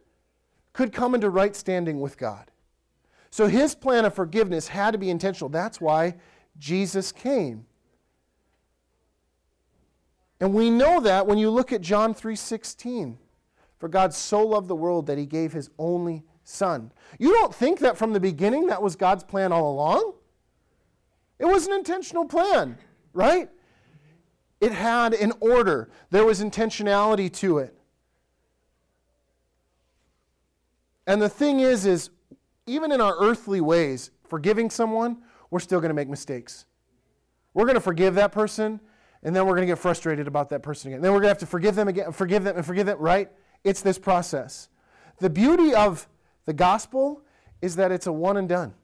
could 0.72 0.92
come 0.92 1.14
into 1.14 1.30
right 1.30 1.54
standing 1.54 2.00
with 2.00 2.16
God. 2.18 2.50
So 3.30 3.46
his 3.46 3.74
plan 3.74 4.04
of 4.04 4.14
forgiveness 4.14 4.68
had 4.68 4.92
to 4.92 4.98
be 4.98 5.10
intentional. 5.10 5.48
That's 5.48 5.80
why 5.80 6.16
Jesus 6.58 7.12
came. 7.12 7.66
And 10.40 10.54
we 10.54 10.70
know 10.70 11.00
that 11.00 11.26
when 11.26 11.38
you 11.38 11.50
look 11.50 11.72
at 11.72 11.80
John 11.80 12.14
3:16. 12.14 13.18
For 13.80 13.88
God 13.88 14.12
so 14.12 14.46
loved 14.46 14.68
the 14.68 14.76
world 14.76 15.06
that 15.06 15.16
he 15.16 15.24
gave 15.24 15.54
his 15.54 15.70
only 15.78 16.22
son. 16.44 16.92
You 17.18 17.32
don't 17.32 17.54
think 17.54 17.78
that 17.78 17.96
from 17.96 18.12
the 18.12 18.20
beginning 18.20 18.66
that 18.66 18.82
was 18.82 18.94
God's 18.94 19.24
plan 19.24 19.52
all 19.52 19.72
along? 19.72 20.12
It 21.38 21.46
was 21.46 21.66
an 21.66 21.72
intentional 21.72 22.26
plan, 22.26 22.76
right? 23.14 23.48
It 24.60 24.72
had 24.72 25.14
an 25.14 25.32
order, 25.40 25.90
there 26.10 26.26
was 26.26 26.42
intentionality 26.42 27.32
to 27.36 27.58
it. 27.58 27.74
And 31.10 31.20
the 31.20 31.28
thing 31.28 31.58
is 31.58 31.86
is 31.86 32.10
even 32.68 32.92
in 32.92 33.00
our 33.00 33.16
earthly 33.18 33.60
ways, 33.60 34.12
forgiving 34.28 34.70
someone, 34.70 35.18
we're 35.50 35.58
still 35.58 35.80
going 35.80 35.90
to 35.90 35.94
make 35.94 36.08
mistakes. 36.08 36.66
We're 37.52 37.64
going 37.64 37.74
to 37.74 37.80
forgive 37.80 38.14
that 38.14 38.30
person, 38.30 38.78
and 39.24 39.34
then 39.34 39.44
we're 39.44 39.54
going 39.56 39.66
to 39.66 39.72
get 39.72 39.80
frustrated 39.80 40.28
about 40.28 40.50
that 40.50 40.62
person 40.62 40.92
again. 40.92 41.02
Then 41.02 41.10
we're 41.10 41.18
going 41.18 41.24
to 41.24 41.30
have 41.30 41.38
to 41.38 41.46
forgive 41.46 41.74
them 41.74 41.88
again, 41.88 42.12
forgive 42.12 42.44
them 42.44 42.56
and 42.56 42.64
forgive 42.64 42.86
them, 42.86 42.96
right? 43.00 43.28
It's 43.64 43.80
this 43.80 43.98
process. 43.98 44.68
The 45.18 45.28
beauty 45.28 45.74
of 45.74 46.06
the 46.44 46.52
gospel 46.52 47.22
is 47.60 47.74
that 47.74 47.90
it's 47.90 48.06
a 48.06 48.12
one 48.12 48.36
and 48.36 48.48
done. 48.48 48.74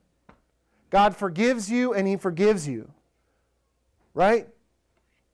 God 0.90 1.14
forgives 1.14 1.70
you 1.70 1.94
and 1.94 2.08
He 2.08 2.16
forgives 2.16 2.66
you. 2.66 2.90
Right? 4.14 4.48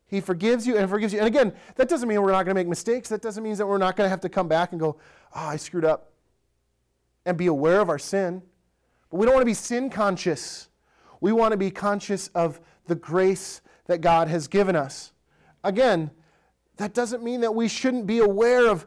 He 0.05 0.21
forgives 0.21 0.67
you 0.67 0.77
and 0.77 0.91
forgives 0.91 1.15
you. 1.15 1.21
And 1.21 1.27
again, 1.27 1.55
that 1.77 1.89
doesn't 1.89 2.07
mean 2.07 2.21
we're 2.21 2.33
not 2.33 2.45
going 2.45 2.55
to 2.55 2.61
make 2.61 2.69
mistakes. 2.69 3.09
That 3.09 3.23
doesn't 3.23 3.43
mean 3.43 3.57
that 3.57 3.67
we're 3.67 3.79
not 3.79 3.97
going 3.97 4.05
to 4.05 4.11
have 4.11 4.21
to 4.21 4.29
come 4.29 4.47
back 4.47 4.73
and 4.73 4.79
go, 4.79 4.99
oh, 5.35 5.41
I 5.41 5.57
screwed 5.57 5.87
up. 5.87 6.12
And 7.25 7.37
be 7.37 7.47
aware 7.47 7.81
of 7.81 7.89
our 7.89 7.99
sin. 7.99 8.43
But 9.11 9.19
we 9.19 9.27
don't 9.27 9.35
want 9.35 9.43
to 9.43 9.47
be 9.47 9.55
sin 9.55 9.91
conscious. 9.91 10.69
We 11.21 11.33
want 11.33 11.53
to 11.53 11.57
be 11.57 11.71
conscious 11.71 12.29
of 12.29 12.61
the 12.87 12.95
grace 12.95 13.61
that 13.87 14.01
God 14.01 14.29
has 14.29 14.49
given 14.49 14.75
us. 14.75 15.13
Again, 15.63 16.11
that 16.79 16.95
doesn't 16.95 17.23
mean 17.23 17.43
that 17.43 17.55
we 17.55 17.69
shouldn't 17.69 18.07
be 18.07 18.19
aware 18.19 18.69
of 18.69 18.87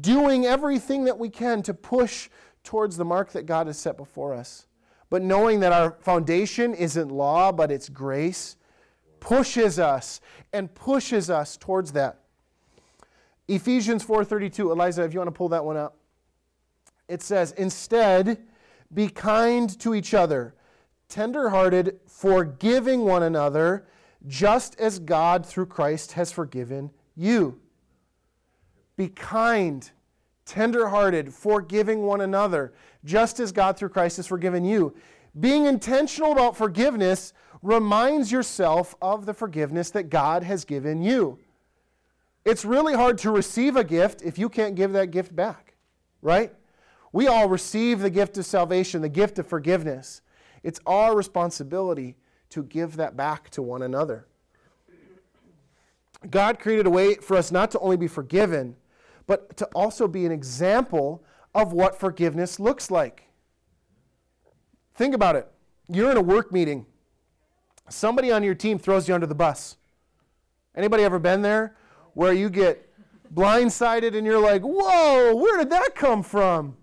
doing 0.00 0.46
everything 0.46 1.04
that 1.04 1.18
we 1.18 1.28
can 1.28 1.62
to 1.62 1.74
push 1.74 2.28
towards 2.64 2.96
the 2.96 3.04
mark 3.04 3.32
that 3.32 3.46
God 3.46 3.66
has 3.68 3.78
set 3.78 3.96
before 3.96 4.34
us. 4.34 4.66
But 5.10 5.22
knowing 5.22 5.60
that 5.60 5.72
our 5.72 5.92
foundation 6.00 6.74
isn't 6.74 7.10
law, 7.10 7.52
but 7.52 7.70
it's 7.70 7.88
grace, 7.88 8.56
pushes 9.20 9.78
us 9.78 10.20
and 10.52 10.74
pushes 10.74 11.30
us 11.30 11.56
towards 11.56 11.92
that. 11.92 12.18
Ephesians 13.46 14.04
4:32, 14.04 14.70
Eliza, 14.70 15.04
if 15.04 15.14
you 15.14 15.20
want 15.20 15.28
to 15.28 15.32
pull 15.32 15.48
that 15.50 15.64
one 15.64 15.76
up. 15.76 15.97
It 17.08 17.22
says, 17.22 17.52
"Instead, 17.52 18.46
be 18.92 19.08
kind 19.08 19.78
to 19.80 19.94
each 19.94 20.14
other, 20.14 20.54
tenderhearted, 21.08 22.00
forgiving 22.06 23.04
one 23.04 23.22
another, 23.22 23.86
just 24.26 24.78
as 24.78 24.98
God 24.98 25.44
through 25.44 25.66
Christ 25.66 26.12
has 26.12 26.30
forgiven 26.30 26.90
you." 27.16 27.60
Be 28.96 29.08
kind, 29.08 29.90
tenderhearted, 30.44 31.32
forgiving 31.32 32.02
one 32.02 32.20
another, 32.20 32.72
just 33.04 33.38
as 33.40 33.52
God 33.52 33.76
through 33.76 33.90
Christ 33.90 34.16
has 34.16 34.26
forgiven 34.26 34.64
you. 34.64 34.94
Being 35.38 35.66
intentional 35.66 36.32
about 36.32 36.56
forgiveness 36.56 37.32
reminds 37.62 38.32
yourself 38.32 38.94
of 39.00 39.24
the 39.24 39.34
forgiveness 39.34 39.90
that 39.90 40.10
God 40.10 40.42
has 40.42 40.64
given 40.64 41.02
you. 41.02 41.38
It's 42.44 42.64
really 42.64 42.94
hard 42.94 43.18
to 43.18 43.30
receive 43.30 43.76
a 43.76 43.84
gift 43.84 44.22
if 44.22 44.38
you 44.38 44.48
can't 44.48 44.74
give 44.74 44.92
that 44.94 45.10
gift 45.10 45.36
back, 45.36 45.76
right? 46.22 46.54
We 47.12 47.26
all 47.26 47.48
receive 47.48 48.00
the 48.00 48.10
gift 48.10 48.36
of 48.38 48.46
salvation, 48.46 49.02
the 49.02 49.08
gift 49.08 49.38
of 49.38 49.46
forgiveness. 49.46 50.20
It's 50.62 50.80
our 50.86 51.16
responsibility 51.16 52.16
to 52.50 52.62
give 52.62 52.96
that 52.96 53.16
back 53.16 53.50
to 53.50 53.62
one 53.62 53.82
another. 53.82 54.26
God 56.30 56.58
created 56.58 56.86
a 56.86 56.90
way 56.90 57.14
for 57.14 57.36
us 57.36 57.52
not 57.52 57.70
to 57.72 57.78
only 57.78 57.96
be 57.96 58.08
forgiven, 58.08 58.76
but 59.26 59.56
to 59.56 59.66
also 59.66 60.08
be 60.08 60.26
an 60.26 60.32
example 60.32 61.22
of 61.54 61.72
what 61.72 61.98
forgiveness 61.98 62.58
looks 62.58 62.90
like. 62.90 63.24
Think 64.94 65.14
about 65.14 65.36
it. 65.36 65.48
You're 65.88 66.10
in 66.10 66.16
a 66.16 66.22
work 66.22 66.52
meeting. 66.52 66.86
Somebody 67.88 68.32
on 68.32 68.42
your 68.42 68.54
team 68.54 68.78
throws 68.78 69.08
you 69.08 69.14
under 69.14 69.26
the 69.26 69.34
bus. 69.34 69.76
Anybody 70.74 71.04
ever 71.04 71.18
been 71.18 71.42
there 71.42 71.76
where 72.14 72.32
you 72.32 72.50
get 72.50 72.92
blindsided 73.34 74.16
and 74.16 74.26
you're 74.26 74.40
like, 74.40 74.62
"Whoa, 74.62 75.34
where 75.36 75.58
did 75.58 75.70
that 75.70 75.94
come 75.94 76.22
from?" 76.22 76.76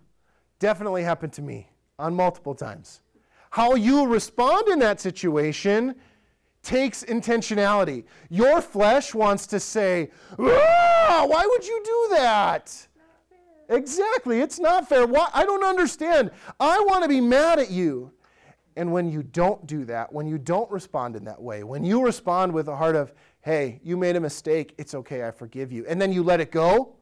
Definitely 0.59 1.03
happened 1.03 1.33
to 1.33 1.41
me 1.41 1.69
on 1.99 2.15
multiple 2.15 2.55
times. 2.55 3.01
How 3.51 3.75
you 3.75 4.07
respond 4.07 4.67
in 4.69 4.79
that 4.79 4.99
situation 4.99 5.95
takes 6.61 7.03
intentionality. 7.03 8.03
Your 8.29 8.59
flesh 8.59 9.13
wants 9.13 9.47
to 9.47 9.59
say, 9.59 10.09
ah, 10.39 11.25
why 11.27 11.45
would 11.45 11.65
you 11.65 11.81
do 11.85 12.15
that? 12.15 12.87
Exactly, 13.69 14.41
it's 14.41 14.59
not 14.59 14.87
fair. 14.89 15.07
Why? 15.07 15.29
I 15.33 15.43
don't 15.43 15.63
understand. 15.63 16.31
I 16.59 16.79
want 16.81 17.03
to 17.03 17.09
be 17.09 17.21
mad 17.21 17.59
at 17.59 17.71
you. 17.71 18.11
And 18.75 18.91
when 18.91 19.09
you 19.09 19.23
don't 19.23 19.65
do 19.65 19.85
that, 19.85 20.11
when 20.11 20.27
you 20.27 20.37
don't 20.37 20.69
respond 20.69 21.15
in 21.15 21.23
that 21.25 21.41
way, 21.41 21.63
when 21.63 21.83
you 21.85 22.03
respond 22.03 22.51
with 22.53 22.67
a 22.67 22.75
heart 22.75 22.95
of, 22.95 23.13
hey, 23.41 23.79
you 23.83 23.95
made 23.95 24.17
a 24.17 24.19
mistake, 24.19 24.73
it's 24.77 24.93
okay, 24.93 25.25
I 25.25 25.31
forgive 25.31 25.71
you, 25.71 25.85
and 25.87 26.01
then 26.01 26.11
you 26.11 26.23
let 26.23 26.41
it 26.41 26.51
go, 26.51 26.95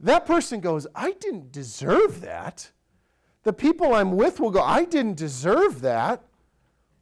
that 0.00 0.26
person 0.26 0.60
goes, 0.60 0.86
I 0.94 1.12
didn't 1.12 1.52
deserve 1.52 2.20
that. 2.20 2.70
The 3.44 3.52
people 3.52 3.94
I'm 3.94 4.12
with 4.12 4.40
will 4.40 4.50
go, 4.50 4.62
I 4.62 4.84
didn't 4.84 5.16
deserve 5.16 5.80
that. 5.82 6.22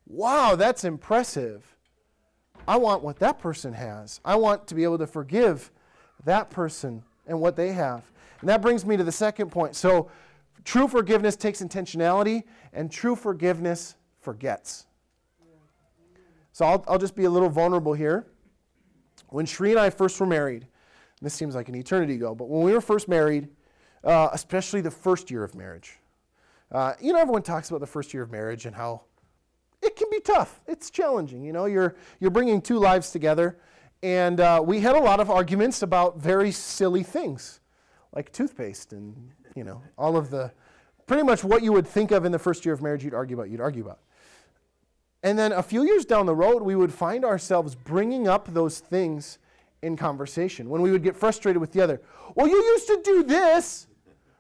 Wow, 0.07 0.55
that's 0.57 0.85
impressive. 0.85 1.65
I 2.69 2.77
want 2.77 3.03
what 3.03 3.19
that 3.19 3.39
person 3.39 3.73
has. 3.73 4.21
I 4.25 4.37
want 4.37 4.67
to 4.69 4.75
be 4.75 4.85
able 4.85 4.99
to 4.99 5.07
forgive 5.07 5.71
that 6.25 6.51
person 6.51 7.03
and 7.27 7.41
what 7.41 7.57
they 7.57 7.73
have. 7.73 8.03
And 8.41 8.49
that 8.49 8.63
brings 8.63 8.85
me 8.85 8.97
to 8.97 9.05
the 9.05 9.13
second 9.13 9.51
point. 9.51 9.75
So, 9.75 10.11
true 10.65 10.89
forgiveness 10.89 11.37
takes 11.37 11.63
intentionality, 11.63 12.45
and 12.73 12.91
true 12.91 13.17
forgiveness 13.17 13.97
forgets. 14.21 14.87
So, 16.53 16.65
I'll, 16.65 16.85
I'll 16.87 16.99
just 16.99 17.17
be 17.17 17.25
a 17.25 17.31
little 17.31 17.51
vulnerable 17.51 17.95
here. 17.95 18.27
When 19.29 19.47
Sheree 19.47 19.71
and 19.71 19.81
I 19.81 19.91
first 19.91 20.21
were 20.21 20.27
married, 20.27 20.69
this 21.25 21.35
seems 21.35 21.55
like 21.55 21.69
an 21.69 21.75
eternity 21.75 22.15
ago, 22.15 22.35
but 22.35 22.49
when 22.49 22.63
we 22.63 22.73
were 22.73 22.81
first 22.81 23.09
married, 23.09 23.49
uh, 24.05 24.29
especially 24.33 24.81
the 24.81 24.91
first 24.91 25.31
year 25.31 25.43
of 25.43 25.55
marriage. 25.55 25.99
Uh, 26.71 26.95
you 27.01 27.13
know, 27.13 27.19
everyone 27.19 27.43
talks 27.43 27.71
about 27.71 27.81
the 27.81 27.87
first 27.87 28.13
year 28.13 28.23
of 28.23 28.31
marriage 28.31 28.67
and 28.67 28.75
how 28.75 29.03
it 29.81 29.97
can 29.97 30.09
be 30.11 30.21
tough. 30.21 30.61
It's 30.67 30.91
challenging. 30.91 31.45
You 31.45 31.53
know, 31.53 31.67
you're, 31.67 31.95
you're 32.21 32.31
bringing 32.31 32.61
two 32.61 32.79
lives 32.79 33.11
together. 33.11 33.59
And 34.03 34.41
uh, 34.41 34.63
we 34.65 34.81
had 34.81 34.97
a 34.97 35.01
lot 35.01 35.21
of 35.21 35.31
arguments 35.31 35.83
about 35.83 36.19
very 36.19 36.51
silly 36.51 37.03
things 37.03 37.61
like 38.13 38.33
toothpaste 38.33 38.93
and, 38.93 39.31
you 39.55 39.65
know, 39.65 39.83
all 39.97 40.17
of 40.17 40.31
the 40.31 40.53
pretty 41.07 41.23
much 41.23 41.45
what 41.45 41.63
you 41.63 41.73
would 41.73 41.87
think 41.87 42.11
of 42.11 42.25
in 42.25 42.33
the 42.33 42.39
first 42.39 42.65
year 42.65 42.75
of 42.75 42.83
marriage, 42.83 43.05
you'd 43.05 43.15
argue 43.15 43.37
about, 43.37 43.51
you'd 43.51 43.61
argue 43.61 43.85
about. 43.85 44.01
And 45.23 45.39
then 45.39 45.53
a 45.53 45.63
few 45.63 45.85
years 45.85 46.05
down 46.05 46.27
the 46.27 46.35
road, 46.35 46.63
we 46.63 46.77
would 46.77 46.93
find 46.93 47.25
ourselves 47.25 47.75
bringing 47.75 48.29
up 48.29 48.53
those 48.53 48.79
things 48.79 49.39
in 49.85 49.97
conversation 49.97 50.69
when 50.69 50.83
we 50.83 50.91
would 50.91 51.03
get 51.03 51.17
frustrated 51.17 51.61
with 51.61 51.73
the 51.73 51.81
other. 51.81 52.01
Well, 52.35 52.49
you 52.49 52.57
used 52.57 52.87
to 52.89 53.01
do 53.05 53.23
this, 53.23 53.87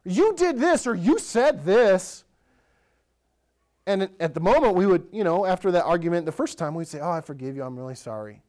you 0.04 0.34
did 0.34 0.58
this, 0.58 0.86
or 0.86 0.94
you 0.94 1.18
said 1.18 1.64
this. 1.64 2.24
And 3.86 4.08
at 4.18 4.32
the 4.32 4.40
moment, 4.40 4.74
we 4.74 4.86
would, 4.86 5.06
you 5.12 5.24
know, 5.24 5.44
after 5.44 5.70
that 5.72 5.84
argument 5.84 6.24
the 6.24 6.32
first 6.32 6.56
time, 6.56 6.74
we'd 6.74 6.88
say, 6.88 7.00
Oh, 7.00 7.10
I 7.10 7.20
forgive 7.20 7.54
you, 7.54 7.62
I'm 7.62 7.76
really 7.78 7.94
sorry. 7.94 8.42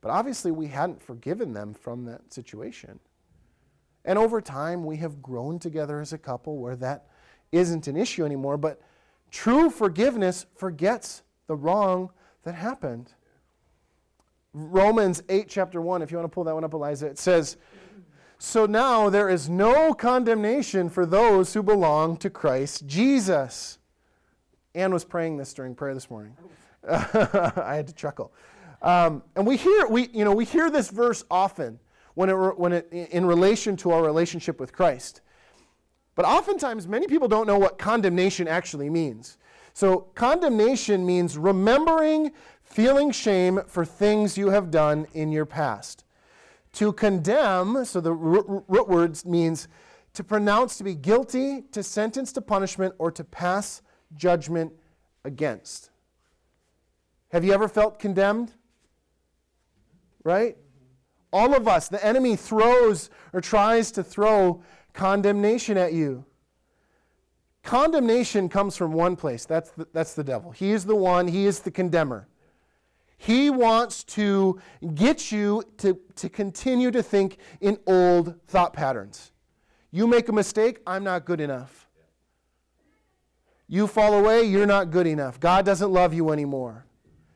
But 0.00 0.10
obviously, 0.10 0.50
we 0.52 0.68
hadn't 0.68 1.02
forgiven 1.02 1.52
them 1.52 1.74
from 1.74 2.04
that 2.06 2.32
situation. 2.32 3.00
And 4.04 4.18
over 4.18 4.40
time, 4.40 4.84
we 4.84 4.96
have 4.98 5.20
grown 5.20 5.58
together 5.58 6.00
as 6.00 6.12
a 6.12 6.18
couple 6.18 6.58
where 6.58 6.76
that 6.76 7.08
isn't 7.52 7.86
an 7.86 7.96
issue 7.96 8.24
anymore. 8.24 8.56
But 8.56 8.80
true 9.30 9.68
forgiveness 9.68 10.46
forgets 10.56 11.22
the 11.48 11.56
wrong 11.56 12.10
that 12.44 12.54
happened. 12.54 13.12
Romans 14.52 15.22
8, 15.28 15.48
chapter 15.48 15.80
1, 15.80 16.02
if 16.02 16.10
you 16.10 16.18
want 16.18 16.30
to 16.30 16.34
pull 16.34 16.44
that 16.44 16.54
one 16.54 16.64
up, 16.64 16.74
Eliza, 16.74 17.06
it 17.06 17.18
says, 17.18 17.56
So 18.38 18.66
now 18.66 19.08
there 19.08 19.28
is 19.28 19.48
no 19.48 19.94
condemnation 19.94 20.88
for 20.88 21.06
those 21.06 21.54
who 21.54 21.62
belong 21.62 22.16
to 22.18 22.30
Christ 22.30 22.86
Jesus. 22.86 23.78
Anne 24.74 24.92
was 24.92 25.04
praying 25.04 25.36
this 25.36 25.54
during 25.54 25.74
prayer 25.74 25.94
this 25.94 26.10
morning. 26.10 26.36
I 26.88 27.74
had 27.74 27.86
to 27.86 27.94
chuckle. 27.94 28.32
Um, 28.82 29.22
and 29.36 29.46
we 29.46 29.56
hear, 29.56 29.86
we, 29.86 30.08
you 30.08 30.24
know, 30.24 30.32
we 30.32 30.44
hear 30.44 30.70
this 30.70 30.88
verse 30.88 31.24
often 31.30 31.78
when 32.14 32.28
it, 32.28 32.58
when 32.58 32.72
it, 32.72 32.88
in 32.90 33.26
relation 33.26 33.76
to 33.78 33.92
our 33.92 34.02
relationship 34.02 34.58
with 34.58 34.72
Christ. 34.72 35.20
But 36.14 36.24
oftentimes, 36.24 36.88
many 36.88 37.06
people 37.06 37.28
don't 37.28 37.46
know 37.46 37.58
what 37.58 37.78
condemnation 37.78 38.48
actually 38.48 38.90
means. 38.90 39.38
So, 39.72 40.08
condemnation 40.14 41.06
means 41.06 41.38
remembering, 41.38 42.32
feeling 42.70 43.10
shame 43.10 43.60
for 43.66 43.84
things 43.84 44.38
you 44.38 44.50
have 44.50 44.70
done 44.70 45.06
in 45.12 45.32
your 45.32 45.44
past. 45.44 46.04
To 46.74 46.92
condemn, 46.92 47.84
so 47.84 48.00
the 48.00 48.12
root 48.12 48.88
word 48.88 49.24
means 49.26 49.68
to 50.14 50.24
pronounce 50.24 50.78
to 50.78 50.84
be 50.84 50.94
guilty, 50.94 51.62
to 51.72 51.82
sentence 51.82 52.32
to 52.32 52.40
punishment, 52.40 52.94
or 52.98 53.10
to 53.10 53.24
pass 53.24 53.82
judgment 54.14 54.72
against. 55.24 55.90
Have 57.32 57.44
you 57.44 57.52
ever 57.52 57.68
felt 57.68 57.98
condemned? 57.98 58.52
Right? 60.22 60.56
All 61.32 61.54
of 61.54 61.68
us, 61.68 61.88
the 61.88 62.04
enemy 62.04 62.36
throws 62.36 63.10
or 63.32 63.40
tries 63.40 63.90
to 63.92 64.02
throw 64.02 64.62
condemnation 64.92 65.76
at 65.76 65.92
you. 65.92 66.24
Condemnation 67.62 68.48
comes 68.48 68.76
from 68.76 68.92
one 68.92 69.16
place 69.16 69.44
that's 69.44 69.70
the, 69.72 69.86
that's 69.92 70.14
the 70.14 70.24
devil. 70.24 70.50
He 70.50 70.72
is 70.72 70.84
the 70.84 70.96
one, 70.96 71.28
he 71.28 71.46
is 71.46 71.60
the 71.60 71.70
condemner. 71.70 72.26
He 73.22 73.50
wants 73.50 74.02
to 74.04 74.58
get 74.94 75.30
you 75.30 75.62
to, 75.76 76.00
to 76.16 76.30
continue 76.30 76.90
to 76.90 77.02
think 77.02 77.36
in 77.60 77.76
old 77.86 78.40
thought 78.46 78.72
patterns. 78.72 79.32
You 79.90 80.06
make 80.06 80.30
a 80.30 80.32
mistake, 80.32 80.80
I'm 80.86 81.04
not 81.04 81.26
good 81.26 81.38
enough. 81.38 81.86
You 83.68 83.86
fall 83.86 84.14
away, 84.14 84.44
you're 84.44 84.64
not 84.64 84.90
good 84.90 85.06
enough. 85.06 85.38
God 85.38 85.66
doesn't 85.66 85.92
love 85.92 86.14
you 86.14 86.30
anymore. 86.30 86.86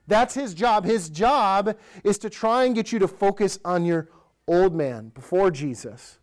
That's 0.07 0.33
his 0.33 0.55
job. 0.55 0.87
His 0.87 1.11
job 1.11 1.77
is 2.03 2.17
to 2.19 2.31
try 2.31 2.65
and 2.65 2.75
get 2.75 2.91
you 2.91 2.99
to 3.01 3.07
focus 3.07 3.59
on 3.63 3.85
your 3.85 4.09
old 4.49 4.75
man 4.75 5.11
before 5.11 5.51
Jesus. 5.51 6.19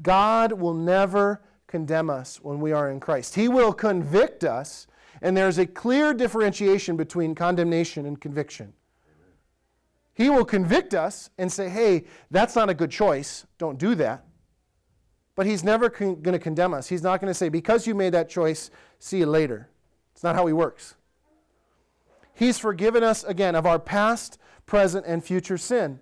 God 0.00 0.52
will 0.52 0.74
never 0.74 1.42
condemn 1.66 2.08
us 2.08 2.40
when 2.40 2.60
we 2.60 2.70
are 2.70 2.88
in 2.88 3.00
Christ. 3.00 3.34
He 3.34 3.48
will 3.48 3.72
convict 3.72 4.44
us, 4.44 4.86
and 5.24 5.34
there's 5.34 5.56
a 5.56 5.64
clear 5.66 6.12
differentiation 6.12 6.98
between 6.98 7.34
condemnation 7.34 8.04
and 8.04 8.20
conviction. 8.20 8.74
He 10.12 10.28
will 10.28 10.44
convict 10.44 10.92
us 10.92 11.30
and 11.38 11.50
say, 11.50 11.70
hey, 11.70 12.04
that's 12.30 12.54
not 12.54 12.68
a 12.68 12.74
good 12.74 12.90
choice. 12.90 13.46
Don't 13.56 13.78
do 13.78 13.94
that. 13.94 14.26
But 15.34 15.46
he's 15.46 15.64
never 15.64 15.88
con- 15.88 16.20
going 16.20 16.34
to 16.34 16.38
condemn 16.38 16.74
us. 16.74 16.88
He's 16.88 17.02
not 17.02 17.22
going 17.22 17.30
to 17.30 17.34
say, 17.34 17.48
because 17.48 17.86
you 17.86 17.94
made 17.94 18.12
that 18.12 18.28
choice, 18.28 18.70
see 18.98 19.18
you 19.20 19.26
later. 19.26 19.70
It's 20.12 20.22
not 20.22 20.36
how 20.36 20.46
he 20.46 20.52
works. 20.52 20.94
He's 22.34 22.58
forgiven 22.58 23.02
us, 23.02 23.24
again, 23.24 23.54
of 23.54 23.64
our 23.64 23.78
past, 23.78 24.38
present, 24.66 25.06
and 25.06 25.24
future 25.24 25.56
sin. 25.56 26.00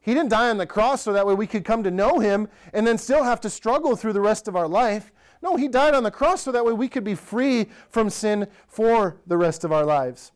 He 0.00 0.12
didn't 0.12 0.30
die 0.30 0.50
on 0.50 0.58
the 0.58 0.66
cross 0.66 1.02
so 1.02 1.12
that 1.12 1.24
way 1.26 1.34
we 1.34 1.46
could 1.46 1.64
come 1.64 1.84
to 1.84 1.90
know 1.90 2.18
him 2.18 2.48
and 2.72 2.84
then 2.84 2.98
still 2.98 3.22
have 3.22 3.40
to 3.42 3.48
struggle 3.48 3.94
through 3.94 4.12
the 4.12 4.20
rest 4.20 4.48
of 4.48 4.56
our 4.56 4.68
life. 4.68 5.12
No, 5.44 5.56
he 5.56 5.68
died 5.68 5.94
on 5.94 6.04
the 6.04 6.10
cross 6.10 6.40
so 6.40 6.52
that 6.52 6.64
way 6.64 6.72
we 6.72 6.88
could 6.88 7.04
be 7.04 7.14
free 7.14 7.68
from 7.90 8.08
sin 8.08 8.48
for 8.66 9.18
the 9.26 9.36
rest 9.36 9.62
of 9.62 9.72
our 9.72 9.84
lives. 9.84 10.32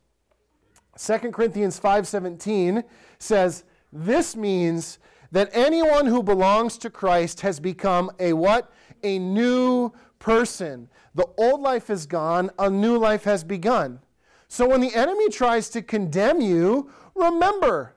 2 0.98 1.32
Corinthians 1.32 1.80
5:17 1.80 2.84
says, 3.18 3.64
"This 3.90 4.36
means 4.36 4.98
that 5.32 5.48
anyone 5.54 6.04
who 6.04 6.22
belongs 6.22 6.76
to 6.76 6.90
Christ 6.90 7.40
has 7.40 7.58
become 7.58 8.10
a 8.18 8.34
what? 8.34 8.70
A 9.02 9.18
new 9.18 9.92
person. 10.18 10.90
The 11.14 11.26
old 11.38 11.62
life 11.62 11.88
is 11.88 12.04
gone, 12.04 12.50
a 12.58 12.68
new 12.68 12.98
life 12.98 13.24
has 13.24 13.44
begun." 13.44 14.00
So 14.46 14.68
when 14.68 14.82
the 14.82 14.94
enemy 14.94 15.30
tries 15.30 15.70
to 15.70 15.80
condemn 15.80 16.42
you, 16.42 16.90
remember 17.14 17.94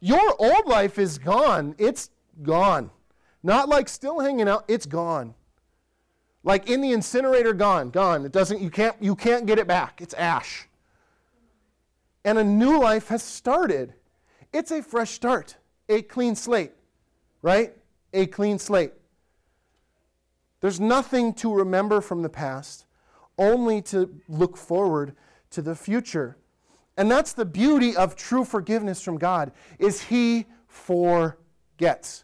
your 0.00 0.34
old 0.38 0.66
life 0.66 0.98
is 0.98 1.18
gone. 1.18 1.74
It's 1.76 2.08
gone. 2.42 2.92
Not 3.42 3.68
like 3.68 3.90
still 3.90 4.20
hanging 4.20 4.48
out, 4.48 4.64
it's 4.68 4.86
gone. 4.86 5.34
Like 6.46 6.70
in 6.70 6.80
the 6.80 6.92
incinerator, 6.92 7.52
gone, 7.52 7.90
gone. 7.90 8.24
It 8.24 8.30
doesn't, 8.30 8.60
you 8.60 8.70
can't, 8.70 8.94
you 9.00 9.16
can't 9.16 9.46
get 9.46 9.58
it 9.58 9.66
back. 9.66 10.00
It's 10.00 10.14
ash. 10.14 10.68
And 12.24 12.38
a 12.38 12.44
new 12.44 12.80
life 12.80 13.08
has 13.08 13.20
started. 13.20 13.94
It's 14.52 14.70
a 14.70 14.80
fresh 14.80 15.10
start, 15.10 15.56
a 15.88 16.02
clean 16.02 16.36
slate, 16.36 16.70
right? 17.42 17.72
A 18.12 18.26
clean 18.26 18.60
slate. 18.60 18.92
There's 20.60 20.78
nothing 20.78 21.34
to 21.34 21.52
remember 21.52 22.00
from 22.00 22.22
the 22.22 22.28
past, 22.28 22.86
only 23.36 23.82
to 23.82 24.08
look 24.28 24.56
forward 24.56 25.16
to 25.50 25.62
the 25.62 25.74
future. 25.74 26.36
And 26.96 27.10
that's 27.10 27.32
the 27.32 27.44
beauty 27.44 27.96
of 27.96 28.14
true 28.14 28.44
forgiveness 28.44 29.02
from 29.02 29.18
God 29.18 29.50
is 29.80 30.00
he 30.00 30.46
forgets. 30.68 32.22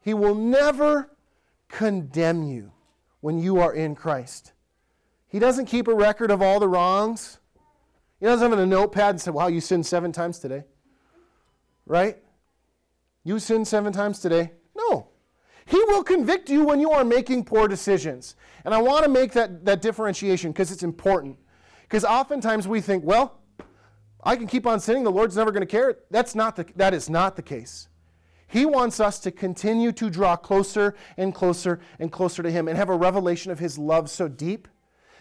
He 0.00 0.14
will 0.14 0.34
never 0.34 1.10
condemn 1.68 2.44
you 2.44 2.72
when 3.24 3.38
you 3.38 3.58
are 3.58 3.72
in 3.72 3.94
Christ. 3.94 4.52
He 5.28 5.38
doesn't 5.38 5.64
keep 5.64 5.88
a 5.88 5.94
record 5.94 6.30
of 6.30 6.42
all 6.42 6.60
the 6.60 6.68
wrongs. 6.68 7.38
He 8.20 8.26
doesn't 8.26 8.50
have 8.50 8.58
a 8.58 8.66
notepad 8.66 9.12
and 9.12 9.20
say, 9.20 9.30
wow, 9.30 9.46
you 9.46 9.62
sinned 9.62 9.86
seven 9.86 10.12
times 10.12 10.38
today. 10.38 10.64
Right? 11.86 12.18
You 13.24 13.38
sinned 13.38 13.66
seven 13.66 13.94
times 13.94 14.18
today. 14.18 14.52
No. 14.76 15.08
He 15.64 15.78
will 15.84 16.04
convict 16.04 16.50
you 16.50 16.64
when 16.64 16.80
you 16.80 16.90
are 16.90 17.02
making 17.02 17.46
poor 17.46 17.66
decisions. 17.66 18.36
And 18.66 18.74
I 18.74 18.82
want 18.82 19.04
to 19.04 19.10
make 19.10 19.32
that, 19.32 19.64
that 19.64 19.80
differentiation 19.80 20.52
because 20.52 20.70
it's 20.70 20.82
important. 20.82 21.38
Because 21.84 22.04
oftentimes 22.04 22.68
we 22.68 22.82
think, 22.82 23.04
well, 23.04 23.40
I 24.22 24.36
can 24.36 24.46
keep 24.46 24.66
on 24.66 24.80
sinning, 24.80 25.02
the 25.02 25.10
Lord's 25.10 25.34
never 25.34 25.50
going 25.50 25.62
to 25.62 25.66
care. 25.66 25.96
That's 26.10 26.34
not 26.34 26.56
the, 26.56 26.66
that 26.76 26.92
is 26.92 27.08
not 27.08 27.36
the 27.36 27.42
case. 27.42 27.88
He 28.46 28.66
wants 28.66 29.00
us 29.00 29.18
to 29.20 29.30
continue 29.30 29.92
to 29.92 30.10
draw 30.10 30.36
closer 30.36 30.94
and 31.16 31.34
closer 31.34 31.80
and 31.98 32.12
closer 32.12 32.42
to 32.42 32.50
Him 32.50 32.68
and 32.68 32.76
have 32.76 32.88
a 32.88 32.96
revelation 32.96 33.50
of 33.50 33.58
His 33.58 33.78
love 33.78 34.10
so 34.10 34.28
deep 34.28 34.68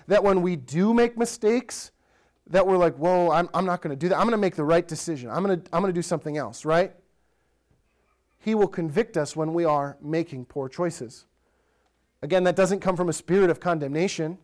that 0.07 0.23
when 0.23 0.41
we 0.41 0.55
do 0.55 0.93
make 0.93 1.17
mistakes, 1.17 1.91
that 2.47 2.67
we're 2.67 2.77
like, 2.77 2.95
whoa, 2.97 3.31
I'm, 3.31 3.49
I'm 3.53 3.65
not 3.65 3.81
going 3.81 3.91
to 3.91 3.99
do 3.99 4.09
that. 4.09 4.17
I'm 4.17 4.23
going 4.23 4.31
to 4.31 4.37
make 4.37 4.55
the 4.55 4.65
right 4.65 4.87
decision. 4.87 5.29
I'm 5.29 5.43
going 5.43 5.63
I'm 5.71 5.81
going 5.81 5.93
to 5.93 5.97
do 5.97 6.01
something 6.01 6.37
else, 6.37 6.65
right? 6.65 6.93
He 8.39 8.55
will 8.55 8.67
convict 8.67 9.15
us 9.15 9.35
when 9.35 9.53
we 9.53 9.63
are 9.63 9.97
making 10.01 10.45
poor 10.45 10.67
choices. 10.67 11.25
Again, 12.21 12.43
that 12.43 12.55
doesn't 12.55 12.81
come 12.81 12.97
from 12.97 13.09
a 13.09 13.13
spirit 13.13 13.49
of 13.49 13.59
condemnation. 13.59 14.37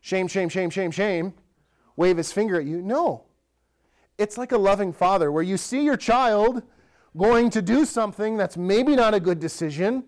Shame, 0.00 0.26
shame, 0.26 0.48
shame, 0.48 0.70
shame, 0.70 0.90
shame. 0.90 1.34
Wave 1.96 2.16
his 2.16 2.32
finger 2.32 2.58
at 2.58 2.66
you. 2.66 2.82
No 2.82 3.24
it's 4.18 4.38
like 4.38 4.52
a 4.52 4.58
loving 4.58 4.92
father 4.92 5.30
where 5.32 5.42
you 5.42 5.56
see 5.56 5.84
your 5.84 5.96
child 5.96 6.62
going 7.16 7.50
to 7.50 7.62
do 7.62 7.84
something 7.84 8.36
that's 8.36 8.56
maybe 8.56 8.96
not 8.96 9.14
a 9.14 9.20
good 9.20 9.38
decision, 9.40 10.04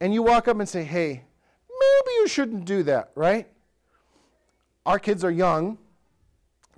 and 0.00 0.14
you 0.14 0.22
walk 0.22 0.48
up 0.48 0.58
and 0.58 0.68
say, 0.68 0.84
hey, 0.84 1.24
maybe 1.68 2.10
you 2.18 2.28
shouldn't 2.28 2.64
do 2.64 2.82
that, 2.84 3.10
right? 3.14 3.48
Our 4.84 4.98
kids 4.98 5.24
are 5.24 5.30
young. 5.30 5.78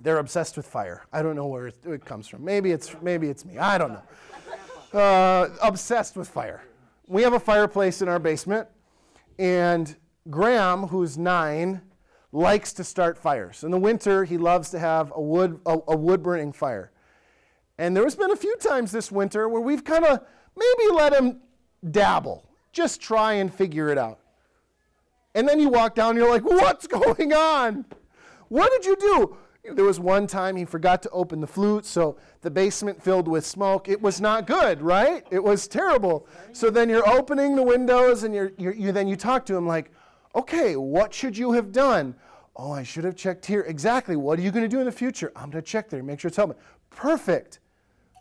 They're 0.01 0.17
obsessed 0.17 0.57
with 0.57 0.65
fire. 0.65 1.05
I 1.11 1.21
don't 1.21 1.35
know 1.35 1.47
where 1.47 1.67
it 1.67 2.05
comes 2.05 2.27
from. 2.27 2.43
Maybe 2.43 2.71
it's, 2.71 2.95
maybe 3.01 3.29
it's 3.29 3.45
me. 3.45 3.57
I 3.57 3.77
don't 3.77 3.93
know. 3.93 4.99
Uh, 4.99 5.49
obsessed 5.61 6.15
with 6.15 6.27
fire. 6.27 6.63
We 7.07 7.21
have 7.23 7.33
a 7.33 7.39
fireplace 7.39 8.01
in 8.01 8.07
our 8.07 8.19
basement, 8.19 8.67
And 9.37 9.95
Graham, 10.29 10.87
who's 10.87 11.17
nine, 11.17 11.81
likes 12.31 12.73
to 12.73 12.83
start 12.83 13.17
fires. 13.17 13.63
In 13.63 13.71
the 13.71 13.79
winter, 13.79 14.23
he 14.23 14.37
loves 14.37 14.69
to 14.71 14.79
have 14.79 15.11
a 15.15 15.21
wood, 15.21 15.59
a, 15.65 15.77
a 15.87 15.95
wood 15.95 16.21
burning 16.23 16.53
fire. 16.53 16.91
And 17.79 17.95
there 17.95 18.03
has 18.03 18.15
been 18.15 18.29
a 18.29 18.35
few 18.35 18.57
times 18.57 18.91
this 18.91 19.09
winter 19.09 19.47
where 19.47 19.61
we've 19.61 19.85
kind 19.85 20.03
of 20.03 20.19
maybe 20.55 20.91
let 20.93 21.13
him 21.13 21.39
dabble, 21.89 22.45
just 22.73 22.99
try 22.99 23.33
and 23.35 23.51
figure 23.51 23.87
it 23.87 23.97
out. 23.97 24.19
And 25.33 25.47
then 25.47 25.61
you 25.61 25.69
walk 25.69 25.95
down 25.95 26.09
and 26.09 26.19
you're 26.19 26.29
like, 26.29 26.43
what's 26.43 26.87
going 26.87 27.31
on? 27.31 27.85
What 28.49 28.69
did 28.73 28.85
you 28.85 28.97
do? 28.97 29.37
There 29.75 29.85
was 29.85 29.97
one 29.97 30.27
time 30.27 30.57
he 30.57 30.65
forgot 30.65 31.01
to 31.03 31.09
open 31.11 31.39
the 31.39 31.47
flute, 31.47 31.85
so 31.85 32.17
the 32.41 32.51
basement 32.51 33.01
filled 33.01 33.29
with 33.29 33.45
smoke. 33.45 33.87
It 33.87 34.01
was 34.01 34.19
not 34.19 34.45
good, 34.45 34.81
right? 34.81 35.25
It 35.31 35.41
was 35.41 35.65
terrible. 35.65 36.27
So 36.51 36.69
then 36.69 36.89
you're 36.89 37.07
opening 37.07 37.55
the 37.55 37.63
windows 37.63 38.23
and 38.23 38.35
you're, 38.35 38.51
you're, 38.57 38.73
you 38.73 38.91
then 38.91 39.07
you 39.07 39.15
talk 39.15 39.45
to 39.45 39.55
him 39.55 39.65
like, 39.65 39.91
okay, 40.35 40.75
what 40.75 41.13
should 41.13 41.37
you 41.37 41.53
have 41.53 41.71
done? 41.71 42.13
Oh, 42.57 42.73
I 42.73 42.83
should 42.83 43.05
have 43.05 43.15
checked 43.15 43.45
here. 43.45 43.61
Exactly. 43.61 44.17
What 44.17 44.37
are 44.37 44.41
you 44.41 44.51
going 44.51 44.65
to 44.65 44.69
do 44.69 44.79
in 44.79 44.85
the 44.85 44.91
future? 44.91 45.31
I'm 45.33 45.49
going 45.49 45.63
to 45.63 45.69
check 45.69 45.89
there. 45.89 46.03
Make 46.03 46.19
sure 46.19 46.27
it's 46.27 46.39
open. 46.39 46.57
Perfect. 46.89 47.59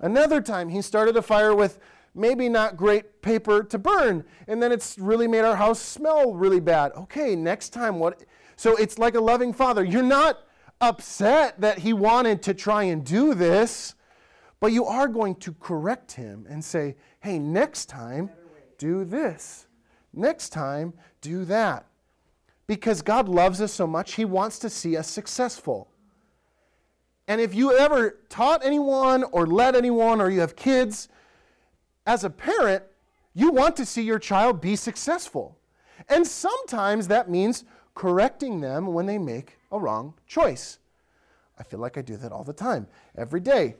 Another 0.01 0.41
time 0.41 0.69
he 0.69 0.83
started 0.83 1.17
a 1.17 1.23
fire 1.23 1.55
with 1.55 1.79
maybe 2.15 2.49
not 2.49 2.77
great 2.77 3.23
paper 3.23 3.63
to 3.63 3.79
burn, 3.79 4.25
and 4.47 4.63
then 4.63 4.73
it's 4.73 4.99
really 4.99 5.29
made 5.29 5.45
our 5.45 5.57
house 5.57 5.81
smell 5.81 6.35
really 6.35 6.61
bad. 6.61 6.93
Okay, 6.93 7.37
next 7.37 7.71
time 7.71 7.99
what? 7.99 8.23
So 8.57 8.77
it's 8.77 8.99
like 8.99 9.15
a 9.15 9.21
loving 9.21 9.53
father. 9.53 9.85
You're 9.85 10.03
not 10.03 10.41
upset 10.81 11.61
that 11.61 11.79
he 11.79 11.93
wanted 11.93 12.43
to 12.43 12.55
try 12.55 12.85
and 12.85 13.05
do 13.05 13.35
this, 13.35 13.95
but 14.61 14.73
you 14.73 14.85
are 14.85 15.09
going 15.09 15.37
to 15.37 15.53
correct 15.55 16.13
him 16.13 16.47
and 16.49 16.65
say, 16.65 16.97
hey, 17.21 17.39
next 17.39 17.87
time, 17.87 18.31
do 18.79 19.05
this. 19.05 19.67
Next 20.13 20.51
time, 20.51 20.95
do 21.21 21.45
that. 21.45 21.87
Because 22.67 23.03
God 23.03 23.29
loves 23.29 23.61
us 23.61 23.73
so 23.73 23.87
much, 23.87 24.15
he 24.15 24.25
wants 24.25 24.59
to 24.61 24.71
see 24.71 24.97
us 24.97 25.09
successful. 25.09 25.91
And 27.29 27.43
if 27.43 27.55
you 27.55 27.77
ever 27.77 28.19
taught 28.31 28.65
anyone 28.65 29.23
or 29.25 29.47
led 29.47 29.77
anyone 29.77 30.21
or 30.21 30.31
you 30.31 30.41
have 30.41 30.57
kids, 30.57 31.09
as 32.07 32.25
a 32.25 32.31
parent, 32.31 32.83
you 33.35 33.53
want 33.53 33.77
to 33.77 33.85
see 33.85 34.03
your 34.03 34.19
child 34.19 34.63
be 34.63 34.75
successful. 34.75 35.59
And 36.09 36.27
sometimes 36.27 37.07
that 37.09 37.31
means 37.31 37.65
correcting 37.95 38.63
them 38.63 38.87
when 38.87 39.05
they 39.05 39.19
make 39.19 39.59
a 39.71 39.79
wrong 39.79 40.15
choice. 40.27 40.79
I 41.59 41.65
feel 41.65 41.81
like 41.81 41.99
I 41.99 42.03
do 42.03 42.17
that 42.17 42.33
all 42.33 42.45
the 42.45 42.53
time, 42.55 42.87
every 43.15 43.41
day. 43.41 43.77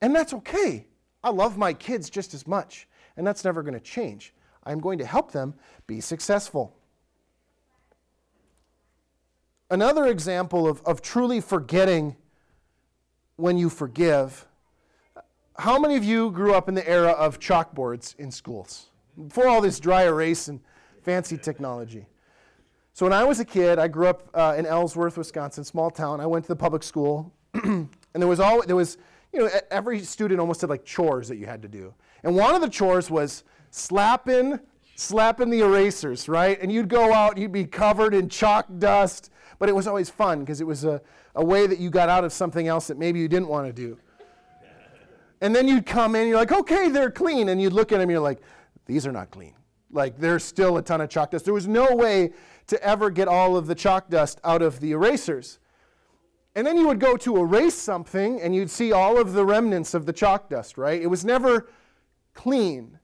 And 0.00 0.14
that's 0.14 0.32
okay. 0.34 0.86
I 1.24 1.30
love 1.30 1.58
my 1.58 1.72
kids 1.72 2.08
just 2.08 2.34
as 2.34 2.46
much, 2.46 2.86
and 3.16 3.26
that's 3.26 3.44
never 3.44 3.62
going 3.62 3.74
to 3.74 3.80
change. 3.80 4.32
I'm 4.64 4.78
going 4.78 4.98
to 4.98 5.06
help 5.06 5.32
them 5.32 5.54
be 5.88 6.00
successful. 6.00 6.76
Another 9.70 10.06
example 10.06 10.68
of, 10.68 10.82
of 10.82 11.02
truly 11.02 11.40
forgetting 11.40 12.16
when 13.36 13.58
you 13.58 13.68
forgive. 13.68 14.46
How 15.58 15.78
many 15.78 15.96
of 15.96 16.04
you 16.04 16.30
grew 16.30 16.54
up 16.54 16.68
in 16.68 16.74
the 16.74 16.88
era 16.88 17.10
of 17.10 17.38
chalkboards 17.38 18.18
in 18.18 18.30
schools? 18.30 18.86
Before 19.28 19.48
all 19.48 19.60
this 19.60 19.78
dry 19.78 20.04
erase 20.04 20.48
and 20.48 20.60
fancy 21.02 21.36
technology. 21.36 22.06
So 22.94 23.06
when 23.06 23.12
I 23.12 23.24
was 23.24 23.40
a 23.40 23.44
kid, 23.44 23.78
I 23.78 23.88
grew 23.88 24.06
up 24.06 24.28
uh, 24.34 24.54
in 24.56 24.66
Ellsworth, 24.66 25.16
Wisconsin, 25.16 25.64
small 25.64 25.90
town. 25.90 26.20
I 26.20 26.26
went 26.26 26.44
to 26.44 26.48
the 26.48 26.56
public 26.56 26.82
school, 26.82 27.32
and 27.54 27.88
there 28.12 28.28
was 28.28 28.40
all 28.40 28.62
there 28.62 28.76
was, 28.76 28.98
you 29.32 29.40
know, 29.40 29.50
every 29.70 30.00
student 30.00 30.40
almost 30.40 30.60
had 30.60 30.68
like 30.70 30.84
chores 30.84 31.28
that 31.28 31.36
you 31.36 31.46
had 31.46 31.62
to 31.62 31.68
do. 31.68 31.94
And 32.22 32.36
one 32.36 32.54
of 32.54 32.60
the 32.60 32.68
chores 32.68 33.10
was 33.10 33.44
slapping, 33.70 34.60
slapping 34.94 35.50
the 35.50 35.60
erasers, 35.60 36.28
right? 36.28 36.60
And 36.60 36.70
you'd 36.70 36.88
go 36.88 37.12
out, 37.12 37.38
you'd 37.38 37.52
be 37.52 37.64
covered 37.64 38.14
in 38.14 38.28
chalk 38.28 38.66
dust, 38.78 39.30
but 39.58 39.68
it 39.68 39.74
was 39.74 39.86
always 39.86 40.10
fun 40.10 40.40
because 40.40 40.60
it 40.60 40.66
was 40.66 40.84
a, 40.84 41.00
a 41.34 41.44
way 41.44 41.66
that 41.66 41.78
you 41.78 41.90
got 41.90 42.08
out 42.08 42.24
of 42.24 42.32
something 42.32 42.68
else 42.68 42.86
that 42.88 42.98
maybe 42.98 43.18
you 43.18 43.28
didn't 43.28 43.48
want 43.48 43.66
to 43.66 43.72
do. 43.72 43.98
And 45.40 45.54
then 45.54 45.66
you'd 45.66 45.86
come 45.86 46.14
in, 46.14 46.28
you're 46.28 46.36
like, 46.36 46.52
okay, 46.52 46.88
they're 46.88 47.10
clean, 47.10 47.48
and 47.48 47.60
you'd 47.60 47.72
look 47.72 47.90
at 47.90 47.98
them, 47.98 48.08
you're 48.10 48.20
like, 48.20 48.40
these 48.86 49.06
are 49.06 49.12
not 49.12 49.30
clean. 49.30 49.54
Like 49.90 50.18
there's 50.18 50.42
still 50.42 50.78
a 50.78 50.82
ton 50.82 51.00
of 51.00 51.10
chalk 51.10 51.30
dust. 51.30 51.44
There 51.44 51.54
was 51.54 51.68
no 51.68 51.94
way 51.94 52.32
to 52.68 52.82
ever 52.82 53.10
get 53.10 53.28
all 53.28 53.56
of 53.56 53.66
the 53.66 53.74
chalk 53.74 54.08
dust 54.08 54.40
out 54.42 54.62
of 54.62 54.80
the 54.80 54.92
erasers. 54.92 55.58
And 56.54 56.66
then 56.66 56.76
you 56.76 56.86
would 56.86 57.00
go 57.00 57.16
to 57.18 57.38
erase 57.38 57.74
something 57.74 58.40
and 58.40 58.54
you'd 58.54 58.70
see 58.70 58.92
all 58.92 59.18
of 59.18 59.32
the 59.32 59.44
remnants 59.44 59.94
of 59.94 60.06
the 60.06 60.12
chalk 60.12 60.48
dust, 60.48 60.76
right? 60.78 61.00
It 61.00 61.06
was 61.06 61.24
never 61.24 61.68
clean, 62.34 62.98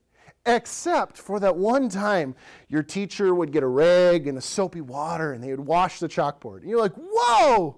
except 0.49 1.19
for 1.19 1.39
that 1.39 1.55
one 1.55 1.89
time 1.89 2.35
your 2.69 2.83
teacher 2.83 3.35
would 3.35 3.53
get 3.53 3.63
a 3.63 3.67
rag 3.67 4.27
and 4.27 4.37
the 4.37 4.43
soapy 4.43 4.81
water 4.81 5.33
and 5.35 5.45
they 5.45 5.51
would 5.51 5.61
wash 5.61 6.01
the 6.01 6.09
chalkboard. 6.09 6.63
And 6.63 6.71
you're 6.71 6.81
like, 6.81 6.95
whoa, 6.95 7.77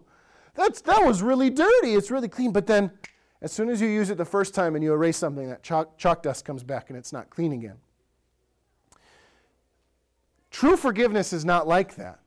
that's, 0.54 0.80
that 0.82 1.04
was 1.04 1.20
really 1.20 1.50
dirty. 1.50 1.94
It's 1.94 2.10
really 2.10 2.28
clean. 2.28 2.52
But 2.52 2.66
then 2.66 2.92
as 3.42 3.52
soon 3.52 3.68
as 3.68 3.80
you 3.80 3.88
use 3.88 4.08
it 4.08 4.18
the 4.18 4.24
first 4.24 4.54
time 4.54 4.76
and 4.76 4.84
you 4.84 4.92
erase 4.92 5.16
something, 5.16 5.48
that 5.48 5.62
chalk, 5.62 5.98
chalk 5.98 6.22
dust 6.22 6.44
comes 6.44 6.62
back 6.62 6.90
and 6.90 6.98
it's 6.98 7.12
not 7.12 7.28
clean 7.28 7.52
again. 7.52 7.76
True 10.50 10.76
forgiveness 10.76 11.32
is 11.32 11.44
not 11.44 11.66
like 11.66 11.96
that. 11.96 12.20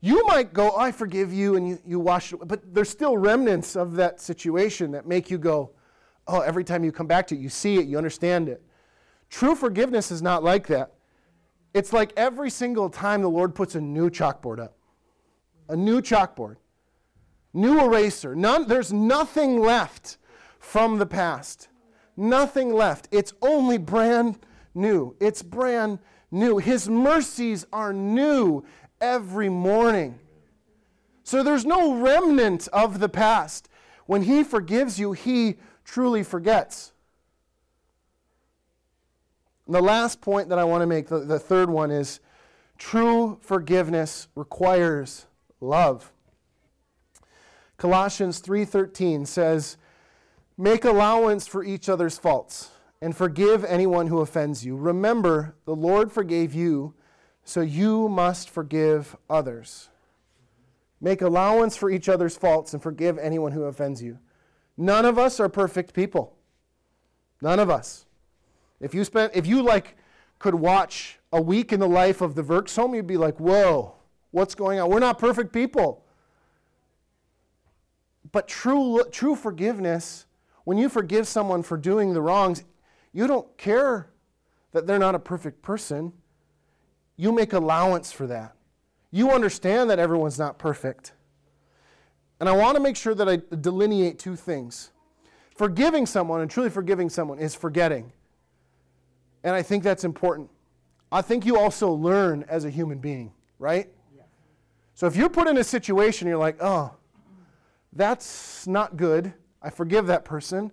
You 0.00 0.26
might 0.26 0.52
go, 0.52 0.72
oh, 0.72 0.78
I 0.78 0.92
forgive 0.92 1.32
you, 1.32 1.56
and 1.56 1.66
you, 1.66 1.78
you 1.86 1.98
wash 1.98 2.32
it, 2.34 2.38
but 2.44 2.74
there's 2.74 2.90
still 2.90 3.16
remnants 3.16 3.74
of 3.74 3.94
that 3.94 4.20
situation 4.20 4.90
that 4.90 5.06
make 5.06 5.30
you 5.30 5.38
go, 5.38 5.70
oh, 6.26 6.40
every 6.40 6.62
time 6.62 6.84
you 6.84 6.92
come 6.92 7.06
back 7.06 7.26
to 7.28 7.34
it, 7.34 7.38
you 7.38 7.48
see 7.48 7.78
it, 7.78 7.86
you 7.86 7.96
understand 7.96 8.50
it. 8.50 8.62
True 9.30 9.54
forgiveness 9.54 10.10
is 10.10 10.22
not 10.22 10.44
like 10.44 10.66
that. 10.68 10.92
It's 11.72 11.92
like 11.92 12.12
every 12.16 12.50
single 12.50 12.88
time 12.88 13.22
the 13.22 13.28
Lord 13.28 13.54
puts 13.54 13.74
a 13.74 13.80
new 13.80 14.08
chalkboard 14.08 14.60
up, 14.60 14.76
a 15.68 15.76
new 15.76 16.00
chalkboard, 16.00 16.56
new 17.52 17.80
eraser. 17.80 18.36
None, 18.36 18.68
there's 18.68 18.92
nothing 18.92 19.60
left 19.60 20.18
from 20.60 20.98
the 20.98 21.06
past. 21.06 21.68
Nothing 22.16 22.72
left. 22.72 23.08
It's 23.10 23.32
only 23.42 23.76
brand 23.76 24.38
new. 24.74 25.16
It's 25.20 25.42
brand 25.42 25.98
new. 26.30 26.58
His 26.58 26.88
mercies 26.88 27.66
are 27.72 27.92
new 27.92 28.64
every 29.00 29.48
morning. 29.48 30.18
So 31.24 31.42
there's 31.42 31.66
no 31.66 31.94
remnant 31.94 32.68
of 32.72 33.00
the 33.00 33.08
past. 33.08 33.68
When 34.06 34.22
He 34.22 34.44
forgives 34.44 34.98
you, 34.98 35.12
He 35.12 35.56
truly 35.84 36.22
forgets. 36.22 36.92
And 39.66 39.74
the 39.74 39.82
last 39.82 40.20
point 40.20 40.48
that 40.48 40.58
I 40.58 40.64
want 40.64 40.82
to 40.82 40.86
make, 40.86 41.08
the, 41.08 41.20
the 41.20 41.38
third 41.38 41.70
one, 41.70 41.90
is 41.90 42.20
true 42.78 43.38
forgiveness 43.40 44.28
requires 44.34 45.26
love. 45.60 46.12
Colossians 47.76 48.40
3:13 48.40 49.26
says, 49.26 49.76
"Make 50.56 50.84
allowance 50.84 51.46
for 51.46 51.64
each 51.64 51.88
other's 51.88 52.18
faults 52.18 52.70
and 53.04 53.14
forgive 53.14 53.66
anyone 53.66 54.06
who 54.06 54.20
offends 54.20 54.64
you. 54.64 54.74
Remember, 54.74 55.56
the 55.66 55.76
Lord 55.76 56.10
forgave 56.10 56.54
you, 56.54 56.94
so 57.44 57.60
you 57.60 58.08
must 58.08 58.48
forgive 58.48 59.14
others. 59.28 59.90
Make 61.02 61.20
allowance 61.20 61.76
for 61.76 61.90
each 61.90 62.08
other's 62.08 62.38
faults 62.38 62.72
and 62.72 62.82
forgive 62.82 63.18
anyone 63.18 63.52
who 63.52 63.64
offends 63.64 64.02
you. 64.02 64.20
None 64.78 65.04
of 65.04 65.18
us 65.18 65.38
are 65.38 65.50
perfect 65.50 65.92
people. 65.92 66.34
None 67.42 67.60
of 67.60 67.68
us. 67.68 68.06
If 68.84 68.92
you 68.92 69.02
spent 69.02 69.34
if 69.34 69.46
you 69.46 69.62
like 69.62 69.96
could 70.38 70.54
watch 70.54 71.18
a 71.32 71.40
week 71.40 71.72
in 71.72 71.80
the 71.80 71.88
life 71.88 72.20
of 72.20 72.34
the 72.34 72.42
Vircks 72.42 72.76
home, 72.76 72.94
you'd 72.94 73.06
be 73.06 73.16
like, 73.16 73.40
"Whoa, 73.40 73.94
what's 74.30 74.54
going 74.54 74.78
on? 74.78 74.90
We're 74.90 74.98
not 74.98 75.18
perfect 75.18 75.54
people." 75.54 76.04
But 78.30 78.46
true 78.46 79.02
true 79.10 79.36
forgiveness, 79.36 80.26
when 80.64 80.76
you 80.76 80.90
forgive 80.90 81.26
someone 81.26 81.62
for 81.62 81.78
doing 81.78 82.12
the 82.12 82.20
wrongs, 82.20 82.62
you 83.10 83.26
don't 83.26 83.56
care 83.56 84.10
that 84.72 84.86
they're 84.86 84.98
not 84.98 85.14
a 85.14 85.18
perfect 85.18 85.62
person. 85.62 86.12
You 87.16 87.32
make 87.32 87.54
allowance 87.54 88.12
for 88.12 88.26
that. 88.26 88.54
You 89.10 89.30
understand 89.30 89.88
that 89.88 89.98
everyone's 89.98 90.38
not 90.38 90.58
perfect. 90.58 91.14
And 92.38 92.50
I 92.50 92.52
want 92.52 92.76
to 92.76 92.82
make 92.82 92.96
sure 92.96 93.14
that 93.14 93.30
I 93.30 93.40
delineate 93.56 94.18
two 94.18 94.36
things. 94.36 94.90
Forgiving 95.56 96.04
someone 96.04 96.42
and 96.42 96.50
truly 96.50 96.68
forgiving 96.68 97.08
someone 97.08 97.38
is 97.38 97.54
forgetting. 97.54 98.12
And 99.44 99.54
I 99.54 99.62
think 99.62 99.84
that's 99.84 100.04
important. 100.04 100.50
I 101.12 101.22
think 101.22 101.46
you 101.46 101.58
also 101.58 101.92
learn 101.92 102.44
as 102.48 102.64
a 102.64 102.70
human 102.70 102.98
being, 102.98 103.32
right? 103.58 103.88
So 104.94 105.06
if 105.06 105.14
you're 105.14 105.28
put 105.28 105.46
in 105.46 105.58
a 105.58 105.64
situation, 105.64 106.26
you're 106.26 106.38
like, 106.38 106.56
oh, 106.60 106.94
that's 107.92 108.66
not 108.66 108.96
good. 108.96 109.32
I 109.62 109.70
forgive 109.70 110.06
that 110.06 110.24
person. 110.24 110.72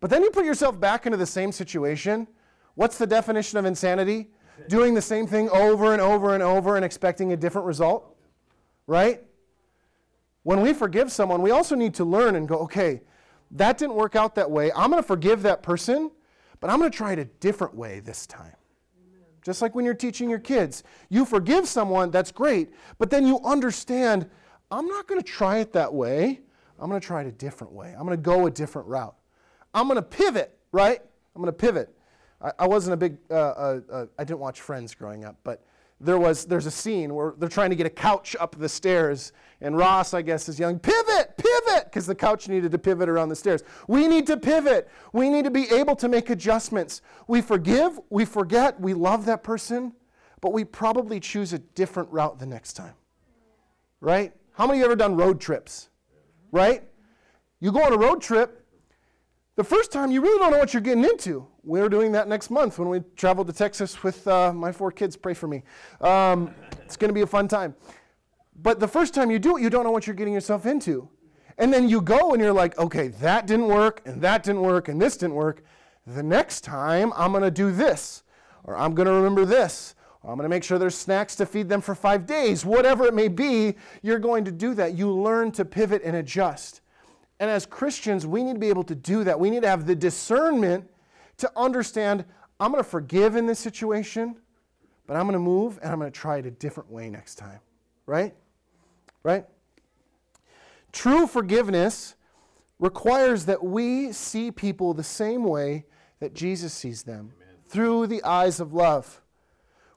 But 0.00 0.10
then 0.10 0.22
you 0.22 0.30
put 0.30 0.44
yourself 0.44 0.78
back 0.78 1.06
into 1.06 1.16
the 1.16 1.26
same 1.26 1.50
situation. 1.50 2.28
What's 2.74 2.98
the 2.98 3.06
definition 3.06 3.58
of 3.58 3.64
insanity? 3.64 4.30
Doing 4.68 4.94
the 4.94 5.02
same 5.02 5.26
thing 5.26 5.48
over 5.50 5.92
and 5.92 6.00
over 6.00 6.34
and 6.34 6.42
over 6.42 6.76
and 6.76 6.84
expecting 6.84 7.32
a 7.32 7.36
different 7.36 7.66
result, 7.66 8.16
right? 8.86 9.22
When 10.42 10.60
we 10.60 10.74
forgive 10.74 11.10
someone, 11.10 11.42
we 11.42 11.50
also 11.50 11.74
need 11.74 11.94
to 11.94 12.04
learn 12.04 12.36
and 12.36 12.46
go, 12.46 12.58
okay, 12.58 13.02
that 13.52 13.78
didn't 13.78 13.94
work 13.94 14.14
out 14.14 14.34
that 14.34 14.50
way. 14.50 14.70
I'm 14.72 14.90
going 14.90 15.02
to 15.02 15.06
forgive 15.06 15.42
that 15.42 15.62
person, 15.62 16.10
but 16.64 16.70
I'm 16.70 16.78
going 16.78 16.90
to 16.90 16.96
try 16.96 17.12
it 17.12 17.18
a 17.18 17.26
different 17.26 17.74
way 17.74 18.00
this 18.00 18.26
time. 18.26 18.56
Just 19.42 19.60
like 19.60 19.74
when 19.74 19.84
you're 19.84 19.92
teaching 19.92 20.30
your 20.30 20.38
kids. 20.38 20.82
You 21.10 21.26
forgive 21.26 21.68
someone, 21.68 22.10
that's 22.10 22.32
great, 22.32 22.70
but 22.96 23.10
then 23.10 23.26
you 23.26 23.38
understand, 23.44 24.30
I'm 24.70 24.86
not 24.86 25.06
going 25.06 25.20
to 25.20 25.26
try 25.26 25.58
it 25.58 25.74
that 25.74 25.92
way. 25.92 26.40
I'm 26.78 26.88
going 26.88 26.98
to 26.98 27.06
try 27.06 27.20
it 27.20 27.26
a 27.26 27.32
different 27.32 27.74
way. 27.74 27.92
I'm 27.92 28.06
going 28.06 28.16
to 28.16 28.22
go 28.22 28.46
a 28.46 28.50
different 28.50 28.88
route. 28.88 29.14
I'm 29.74 29.88
going 29.88 29.96
to 29.96 30.02
pivot, 30.02 30.56
right? 30.72 31.02
I'm 31.36 31.42
going 31.42 31.52
to 31.52 31.58
pivot. 31.58 31.94
I, 32.40 32.52
I 32.60 32.66
wasn't 32.66 32.94
a 32.94 32.96
big, 32.96 33.18
uh, 33.30 33.34
uh, 33.34 33.80
uh, 33.92 34.06
I 34.18 34.24
didn't 34.24 34.40
watch 34.40 34.62
Friends 34.62 34.94
growing 34.94 35.26
up, 35.26 35.36
but 35.44 35.66
there 36.00 36.18
was, 36.18 36.46
there's 36.46 36.64
a 36.64 36.70
scene 36.70 37.14
where 37.14 37.34
they're 37.36 37.50
trying 37.50 37.70
to 37.70 37.76
get 37.76 37.86
a 37.86 37.90
couch 37.90 38.36
up 38.40 38.56
the 38.58 38.70
stairs, 38.70 39.34
and 39.60 39.76
Ross, 39.76 40.14
I 40.14 40.22
guess, 40.22 40.48
is 40.48 40.58
yelling, 40.58 40.78
pivot, 40.78 41.04
pivot, 41.44 41.84
because 41.84 42.06
the 42.06 42.14
couch 42.14 42.48
needed 42.48 42.72
to 42.72 42.78
pivot 42.78 43.08
around 43.08 43.28
the 43.28 43.36
stairs. 43.36 43.62
We 43.86 44.08
need 44.08 44.26
to 44.28 44.36
pivot. 44.36 44.88
We 45.12 45.28
need 45.28 45.44
to 45.44 45.50
be 45.50 45.70
able 45.70 45.96
to 45.96 46.08
make 46.08 46.30
adjustments. 46.30 47.02
We 47.28 47.40
forgive, 47.40 48.00
we 48.10 48.24
forget, 48.24 48.80
we 48.80 48.94
love 48.94 49.26
that 49.26 49.42
person, 49.42 49.92
but 50.40 50.52
we 50.52 50.64
probably 50.64 51.20
choose 51.20 51.52
a 51.52 51.58
different 51.58 52.10
route 52.10 52.38
the 52.38 52.46
next 52.46 52.74
time. 52.74 52.94
Right? 54.00 54.32
How 54.52 54.66
many 54.66 54.78
of 54.78 54.80
you 54.80 54.84
ever 54.86 54.96
done 54.96 55.16
road 55.16 55.40
trips? 55.40 55.88
Right? 56.52 56.84
You 57.60 57.72
go 57.72 57.82
on 57.82 57.92
a 57.92 57.98
road 57.98 58.20
trip, 58.20 58.66
the 59.56 59.64
first 59.64 59.92
time 59.92 60.10
you 60.10 60.20
really 60.20 60.38
don't 60.38 60.50
know 60.50 60.58
what 60.58 60.74
you're 60.74 60.82
getting 60.82 61.04
into. 61.04 61.46
We're 61.62 61.88
doing 61.88 62.12
that 62.12 62.28
next 62.28 62.50
month 62.50 62.78
when 62.78 62.88
we 62.88 63.00
travel 63.16 63.44
to 63.44 63.52
Texas 63.52 64.02
with 64.02 64.26
uh, 64.26 64.52
my 64.52 64.72
four 64.72 64.90
kids. 64.90 65.16
Pray 65.16 65.32
for 65.32 65.46
me. 65.46 65.62
Um, 66.00 66.54
it's 66.82 66.96
going 66.96 67.08
to 67.08 67.14
be 67.14 67.22
a 67.22 67.26
fun 67.26 67.48
time. 67.48 67.74
But 68.60 68.80
the 68.80 68.88
first 68.88 69.14
time 69.14 69.30
you 69.30 69.38
do 69.38 69.56
it, 69.56 69.62
you 69.62 69.70
don't 69.70 69.84
know 69.84 69.90
what 69.90 70.06
you're 70.06 70.14
getting 70.16 70.34
yourself 70.34 70.66
into. 70.66 71.08
And 71.58 71.72
then 71.72 71.88
you 71.88 72.00
go 72.00 72.32
and 72.32 72.42
you're 72.42 72.52
like, 72.52 72.76
okay, 72.78 73.08
that 73.08 73.46
didn't 73.46 73.68
work, 73.68 74.02
and 74.04 74.20
that 74.22 74.42
didn't 74.42 74.62
work, 74.62 74.88
and 74.88 75.00
this 75.00 75.16
didn't 75.16 75.36
work. 75.36 75.62
The 76.06 76.22
next 76.22 76.62
time, 76.62 77.12
I'm 77.16 77.30
going 77.30 77.44
to 77.44 77.50
do 77.50 77.70
this, 77.70 78.24
or 78.64 78.76
I'm 78.76 78.94
going 78.94 79.06
to 79.06 79.12
remember 79.12 79.44
this, 79.44 79.94
or 80.22 80.30
I'm 80.30 80.36
going 80.36 80.44
to 80.44 80.50
make 80.50 80.64
sure 80.64 80.78
there's 80.78 80.96
snacks 80.96 81.36
to 81.36 81.46
feed 81.46 81.68
them 81.68 81.80
for 81.80 81.94
five 81.94 82.26
days. 82.26 82.64
Whatever 82.64 83.06
it 83.06 83.14
may 83.14 83.28
be, 83.28 83.74
you're 84.02 84.18
going 84.18 84.44
to 84.44 84.52
do 84.52 84.74
that. 84.74 84.94
You 84.94 85.10
learn 85.10 85.52
to 85.52 85.64
pivot 85.64 86.02
and 86.04 86.16
adjust. 86.16 86.80
And 87.40 87.50
as 87.50 87.66
Christians, 87.66 88.26
we 88.26 88.42
need 88.42 88.54
to 88.54 88.58
be 88.58 88.68
able 88.68 88.84
to 88.84 88.94
do 88.94 89.24
that. 89.24 89.38
We 89.38 89.50
need 89.50 89.62
to 89.62 89.68
have 89.68 89.86
the 89.86 89.94
discernment 89.94 90.88
to 91.38 91.50
understand 91.56 92.24
I'm 92.60 92.70
going 92.70 92.82
to 92.82 92.88
forgive 92.88 93.36
in 93.36 93.46
this 93.46 93.58
situation, 93.58 94.36
but 95.06 95.16
I'm 95.16 95.24
going 95.24 95.34
to 95.34 95.38
move 95.40 95.78
and 95.82 95.92
I'm 95.92 95.98
going 95.98 96.10
to 96.10 96.18
try 96.18 96.38
it 96.38 96.46
a 96.46 96.50
different 96.50 96.90
way 96.90 97.10
next 97.10 97.34
time. 97.34 97.60
Right? 98.06 98.34
Right? 99.22 99.46
True 100.94 101.26
forgiveness 101.26 102.14
requires 102.78 103.46
that 103.46 103.64
we 103.64 104.12
see 104.12 104.52
people 104.52 104.94
the 104.94 105.02
same 105.02 105.42
way 105.42 105.86
that 106.20 106.34
Jesus 106.34 106.72
sees 106.72 107.02
them 107.02 107.32
Amen. 107.36 107.56
through 107.66 108.06
the 108.06 108.22
eyes 108.22 108.60
of 108.60 108.72
love. 108.72 109.20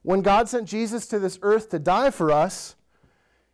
When 0.02 0.22
God 0.22 0.50
sent 0.50 0.68
Jesus 0.68 1.06
to 1.08 1.20
this 1.20 1.38
earth 1.44 1.70
to 1.70 1.78
die 1.78 2.10
for 2.10 2.32
us, 2.32 2.76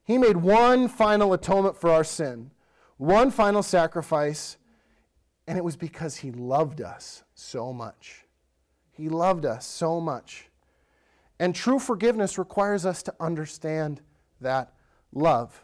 he 0.05 0.17
made 0.17 0.37
one 0.37 0.87
final 0.87 1.33
atonement 1.33 1.75
for 1.75 1.89
our 1.89 2.05
sin 2.05 2.51
one 2.97 3.29
final 3.31 3.63
sacrifice, 3.63 4.55
and 5.45 5.57
it 5.57 5.63
was 5.63 5.75
because 5.75 6.17
he 6.17 6.31
loved 6.31 6.79
us 6.79 7.23
so 7.33 7.73
much. 7.73 8.23
He 8.91 9.09
loved 9.09 9.45
us 9.45 9.65
so 9.65 9.99
much. 9.99 10.49
And 11.39 11.53
true 11.53 11.79
forgiveness 11.79 12.37
requires 12.37 12.85
us 12.85 13.03
to 13.03 13.15
understand 13.19 13.99
that 14.39 14.71
love. 15.11 15.61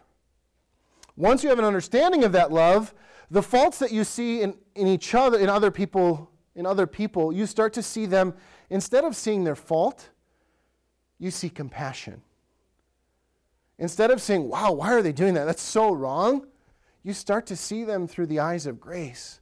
Once 1.19 1.43
you 1.43 1.49
have 1.49 1.59
an 1.59 1.65
understanding 1.65 2.23
of 2.23 2.31
that 2.31 2.49
love, 2.49 2.93
the 3.29 3.43
faults 3.43 3.77
that 3.77 3.91
you 3.91 4.05
see 4.05 4.41
in, 4.41 4.55
in 4.73 4.87
each 4.87 5.13
other, 5.13 5.37
in 5.37 5.49
other 5.49 5.69
people, 5.69 6.31
in 6.55 6.65
other 6.65 6.87
people, 6.87 7.33
you 7.33 7.45
start 7.45 7.73
to 7.73 7.83
see 7.83 8.05
them, 8.05 8.33
instead 8.69 9.03
of 9.03 9.13
seeing 9.13 9.43
their 9.43 9.55
fault, 9.55 10.09
you 11.17 11.29
see 11.29 11.49
compassion. 11.49 12.21
Instead 13.77 14.11
of 14.11 14.21
saying, 14.21 14.47
wow, 14.47 14.71
why 14.71 14.93
are 14.93 15.01
they 15.01 15.11
doing 15.11 15.33
that? 15.33 15.43
That's 15.43 15.61
so 15.61 15.91
wrong 15.91 16.47
you 17.03 17.11
start 17.13 17.45
to 17.47 17.55
see 17.55 17.83
them 17.83 18.07
through 18.07 18.27
the 18.27 18.39
eyes 18.39 18.65
of 18.65 18.79
grace. 18.79 19.41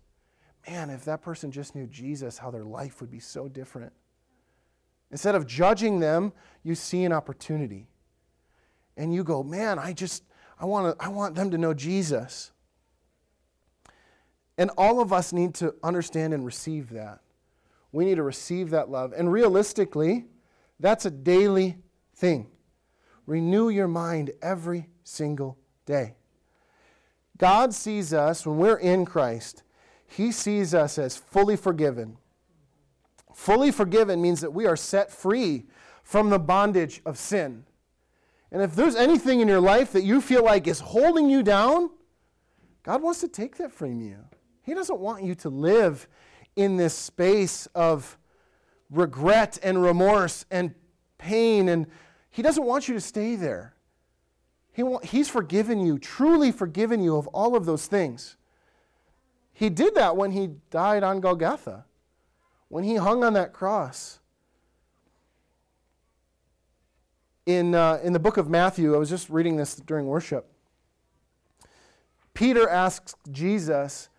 Man, 0.68 0.90
if 0.90 1.06
that 1.06 1.22
person 1.22 1.52
just 1.52 1.76
knew 1.76 1.86
Jesus, 1.86 2.40
how 2.40 2.52
their 2.52 2.66
life 2.66 3.02
would 3.02 3.12
be 3.12 3.20
so 3.20 3.48
different. 3.48 3.94
Instead 5.12 5.36
of 5.36 5.46
judging 5.46 6.00
them, 6.00 6.34
you 6.64 6.74
see 6.74 7.04
an 7.06 7.14
opportunity. 7.14 7.88
And 8.96 9.14
you 9.14 9.24
go, 9.24 9.44
man, 9.44 9.80
I 9.80 9.94
just, 9.94 10.24
I 10.60 10.66
want, 10.66 10.98
to, 10.98 11.06
I 11.06 11.10
want 11.10 11.36
them 11.36 11.52
to 11.52 11.58
know 11.58 11.74
Jesus. 11.74 12.52
And 14.58 14.72
all 14.78 15.00
of 15.00 15.14
us 15.14 15.32
need 15.32 15.54
to 15.56 15.76
understand 15.84 16.34
and 16.34 16.46
receive 16.46 16.90
that. 16.92 17.20
We 17.92 18.06
need 18.06 18.16
to 18.16 18.24
receive 18.24 18.72
that 18.72 18.90
love. 18.90 19.14
And 19.16 19.32
realistically, 19.32 20.26
that's 20.80 21.06
a 21.06 21.12
daily 21.12 21.78
thing. 22.16 22.48
Renew 23.26 23.70
your 23.70 23.88
mind 23.88 24.32
every 24.42 24.88
single 25.04 25.58
day. 25.86 26.16
God 27.38 27.74
sees 27.74 28.14
us, 28.14 28.46
when 28.46 28.58
we're 28.58 28.78
in 28.78 29.06
Christ, 29.06 29.64
He 30.08 30.32
sees 30.32 30.74
us 30.74 30.98
as 30.98 31.18
fully 31.18 31.56
forgiven. 31.56 32.18
Fully 33.34 33.72
forgiven 33.72 34.22
means 34.22 34.42
that 34.42 34.54
we 34.54 34.66
are 34.66 34.76
set 34.76 35.12
free 35.12 35.66
from 36.02 36.30
the 36.30 36.40
bondage 36.40 37.02
of 37.06 37.18
sin. 37.18 37.66
And 38.52 38.62
if 38.62 38.76
there's 38.76 38.96
anything 38.96 39.40
in 39.40 39.48
your 39.48 39.60
life 39.60 39.92
that 39.92 40.04
you 40.04 40.22
feel 40.22 40.44
like 40.44 40.68
is 40.68 40.80
holding 40.80 41.30
you 41.30 41.44
down, 41.44 41.90
God 42.84 43.02
wants 43.02 43.20
to 43.22 43.28
take 43.28 43.58
that 43.58 43.72
from 43.72 44.02
you. 44.02 44.18
He 44.64 44.74
doesn't 44.74 45.00
want 45.00 45.24
you 45.24 45.36
to 45.36 45.50
live 45.50 46.08
in 46.56 46.78
this 46.78 46.94
space 46.94 47.68
of 47.76 48.18
regret 48.90 49.60
and 49.62 49.82
remorse 49.82 50.46
and 50.50 50.74
pain, 51.18 51.70
and 51.70 51.88
He 52.30 52.42
doesn't 52.42 52.64
want 52.64 52.88
you 52.88 52.94
to 52.94 53.02
stay 53.02 53.36
there. 53.36 53.74
He, 54.72 54.84
he's 55.04 55.28
forgiven 55.28 55.80
you, 55.80 55.98
truly 55.98 56.52
forgiven 56.52 57.02
you 57.02 57.18
of 57.18 57.26
all 57.28 57.56
of 57.56 57.66
those 57.66 57.88
things. 57.88 58.38
He 59.52 59.72
did 59.72 59.96
that 59.96 60.16
when 60.16 60.32
he 60.32 60.50
died 60.70 61.02
on 61.02 61.20
Golgotha, 61.20 61.86
when 62.68 62.84
he 62.84 62.98
hung 62.98 63.24
on 63.24 63.34
that 63.34 63.54
cross. 63.54 64.20
In, 67.48 67.74
uh, 67.74 68.00
in 68.04 68.12
the 68.12 68.20
book 68.20 68.36
of 68.36 68.50
Matthew, 68.50 68.94
I 68.94 68.98
was 68.98 69.10
just 69.10 69.30
reading 69.30 69.56
this 69.56 69.76
during 69.76 70.06
worship. 70.06 70.52
Peter 72.34 72.68
asks 72.68 73.16
Jesus, 73.32 74.10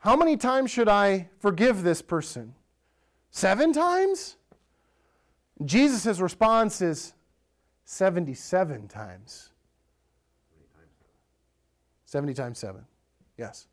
How 0.00 0.14
many 0.14 0.36
times 0.36 0.70
should 0.70 0.86
I 0.86 1.30
forgive 1.40 1.82
this 1.82 2.02
person? 2.02 2.54
Seven 3.30 3.72
times? 3.72 4.36
Jesus' 5.64 6.20
response 6.20 6.82
is 6.82 7.14
77 7.86 8.86
times. 8.88 9.48
70 12.04 12.34
times 12.34 12.58
7. 12.58 12.84
Yes. 13.38 13.66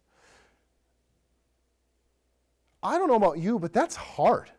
I 2.82 2.98
don't 2.98 3.10
know 3.10 3.16
about 3.16 3.40
you, 3.40 3.60
but 3.60 3.74
that's 3.74 3.98
hard. 3.98 4.52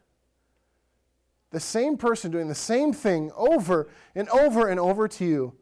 The 1.52 1.60
same 1.60 1.96
person 1.96 2.30
doing 2.30 2.48
the 2.48 2.54
same 2.54 2.92
thing 2.92 3.30
over 3.36 3.88
and 4.14 4.28
over 4.30 4.68
and 4.68 4.80
over 4.80 5.06
to 5.06 5.24
you. 5.24 5.54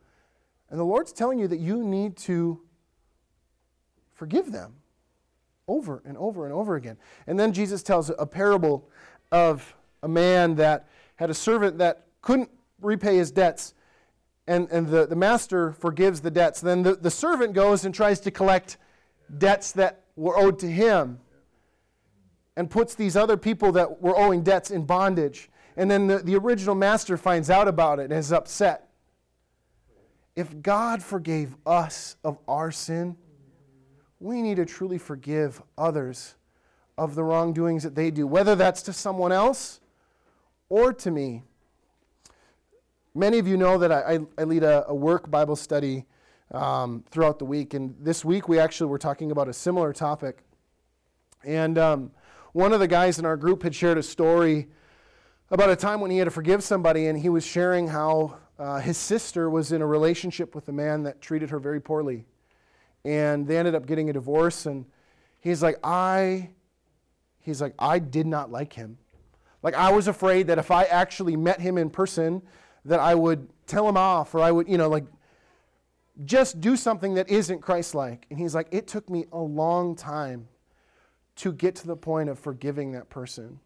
And 0.71 0.79
the 0.79 0.85
Lord's 0.85 1.13
telling 1.13 1.39
you 1.39 1.49
that 1.49 1.59
you 1.59 1.83
need 1.83 2.17
to 2.19 2.61
forgive 4.15 4.53
them 4.53 4.75
over 5.67 6.03
and 6.05 6.17
over 6.17 6.45
and 6.45 6.55
over 6.55 6.77
again. 6.77 6.97
And 7.27 7.39
then 7.39 7.53
Jesus 7.53 7.83
tells 7.83 8.11
a 8.11 8.27
parable 8.27 8.89
of 9.33 9.77
a 10.03 10.09
man 10.09 10.55
that 10.57 10.89
had 11.17 11.31
a 11.31 11.35
servant 11.35 11.79
that 11.79 12.07
couldn't 12.23 12.51
repay 12.81 13.17
his 13.17 13.31
debts 13.31 13.75
and, 14.51 14.69
and 14.73 14.89
the, 14.89 15.07
the 15.07 15.15
master 15.15 15.73
forgives 15.75 16.21
the 16.21 16.31
debts. 16.31 16.61
Then 16.61 16.83
the, 16.83 16.97
the 16.97 17.11
servant 17.11 17.53
goes 17.53 17.85
and 17.85 17.95
tries 17.95 18.19
to 18.21 18.33
collect 18.33 18.79
debts 19.39 19.71
that 19.73 20.03
were 20.17 20.37
owed 20.37 20.59
to 20.59 20.67
him 20.67 21.21
and 22.57 22.69
puts 22.69 22.97
these 22.97 23.17
other 23.17 23.37
people 23.37 23.71
that 23.73 24.03
were 24.03 24.19
owing 24.19 24.43
debts 24.43 24.73
in 24.73 24.85
bondage. 24.85 25.49
And 25.81 25.91
then 25.91 26.09
the, 26.09 26.19
the 26.19 26.37
original 26.37 26.75
master 26.75 27.17
finds 27.17 27.49
out 27.49 27.67
about 27.67 28.01
it 28.01 28.11
and 28.11 28.13
is 28.13 28.35
upset. 28.35 28.91
If 30.37 30.61
God 30.61 31.03
forgave 31.03 31.57
us 31.65 32.17
of 32.23 32.37
our 32.47 32.71
sin, 32.71 33.17
we 34.19 34.43
need 34.43 34.57
to 34.57 34.67
truly 34.67 34.99
forgive 34.99 35.63
others 35.79 36.35
of 36.99 37.15
the 37.15 37.25
wrongdoings 37.25 37.83
that 37.83 37.95
they 37.95 38.11
do, 38.11 38.27
whether 38.27 38.55
that's 38.55 38.83
to 38.83 38.93
someone 38.93 39.33
else 39.33 39.81
or 40.69 40.93
to 40.93 41.11
me. 41.11 41.45
Many 43.15 43.39
of 43.39 43.49
you 43.49 43.57
know 43.57 43.79
that 43.79 43.91
I, 43.91 44.19
I 44.37 44.45
lead 44.45 44.63
a, 44.63 44.87
a, 44.87 44.95
work 44.95 45.31
Bible 45.31 45.57
study 45.57 46.05
um, 46.51 47.05
throughout 47.11 47.39
the 47.39 47.47
week, 47.47 47.73
and 47.73 47.97
this 47.99 48.23
week 48.23 48.51
we 48.51 48.59
actually 48.59 48.91
were 48.91 48.99
talking 48.99 49.31
about 49.31 49.49
a 49.49 49.55
similar 49.55 49.95
topic. 49.95 50.43
And 51.43 51.79
um, 51.79 52.11
one 52.53 52.75
of 52.75 52.81
the 52.81 52.87
guys 52.87 53.19
in 53.19 53.25
our 53.25 53.39
group 53.39 53.63
had 53.63 53.75
shared 53.75 53.97
a 53.97 54.03
story 54.03 54.69
about 55.51 55.71
a 55.71 55.77
time 55.77 56.01
when 56.01 56.11
he 56.11 56.19
had 56.19 56.25
to 56.25 56.31
forgive 56.31 56.63
somebody, 56.63 57.07
and 57.07 57.19
he 57.19 57.29
was 57.29 57.45
sharing 57.45 57.89
how 57.89 58.39
uh, 58.59 58.79
his 58.79 58.97
sister 58.97 59.51
was 59.51 59.73
in 59.73 59.83
a 59.83 59.87
relationship 59.87 60.55
with 60.55 60.69
a 60.69 60.73
man 60.73 61.03
that 61.03 61.21
treated 61.21 61.51
her 61.51 61.59
very 61.59 61.81
poorly. 61.81 62.25
And 63.05 63.47
they 63.47 63.59
ended 63.59 63.75
up 63.75 63.87
getting 63.87 64.11
a 64.11 64.13
divorce, 64.13 64.67
and 64.67 64.85
he's 65.41 65.63
like, 65.63 65.79
I, 65.83 66.51
he's 67.41 67.61
like, 67.61 67.75
I 67.79 67.99
did 67.99 68.27
not 68.27 68.51
like 68.53 68.73
him. 68.73 68.99
Like 69.63 69.75
I 69.75 69.91
was 69.93 70.09
afraid 70.09 70.47
that 70.47 70.59
if 70.59 70.71
I 70.71 70.85
actually 70.85 71.37
met 71.37 71.61
him 71.61 71.77
in 71.79 71.91
person, 71.91 72.43
that 72.85 73.01
I 73.01 73.15
would 73.15 73.49
tell 73.67 73.89
him 73.89 73.97
off 73.97 74.35
or 74.35 74.41
I 74.41 74.51
would, 74.51 74.69
you 74.69 74.79
know, 74.79 74.89
like 74.89 75.05
just 76.25 76.61
do 76.61 76.77
something 76.77 77.15
that 77.15 77.29
isn't 77.29 77.61
Christ 77.61 77.95
like. 77.95 78.27
And 78.31 78.39
he's 78.39 78.55
like, 78.55 78.69
it 78.71 78.87
took 78.87 79.09
me 79.11 79.27
a 79.33 79.39
long 79.39 79.95
time 79.97 80.49
to 81.37 81.53
get 81.53 81.75
to 81.77 81.87
the 81.87 81.97
point 81.97 82.29
of 82.29 82.39
forgiving 82.39 82.93
that 82.93 83.11
person. 83.11 83.61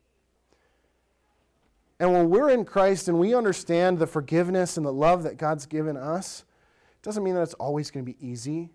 And 2.04 2.12
when 2.12 2.28
we're 2.28 2.50
in 2.50 2.66
Christ 2.66 3.08
and 3.08 3.18
we 3.18 3.34
understand 3.34 3.98
the 3.98 4.06
forgiveness 4.06 4.76
and 4.76 4.84
the 4.84 4.92
love 4.92 5.22
that 5.22 5.38
God's 5.38 5.64
given 5.64 5.96
us, 5.96 6.44
it 6.92 7.02
doesn't 7.02 7.24
mean 7.24 7.32
that 7.32 7.40
it's 7.40 7.54
always 7.54 7.90
going 7.90 8.04
to 8.04 8.12
be 8.12 8.18
easy, 8.20 8.68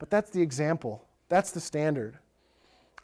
but 0.00 0.10
that's 0.10 0.30
the 0.32 0.42
example. 0.42 1.06
That's 1.28 1.52
the 1.52 1.60
standard. 1.60 2.18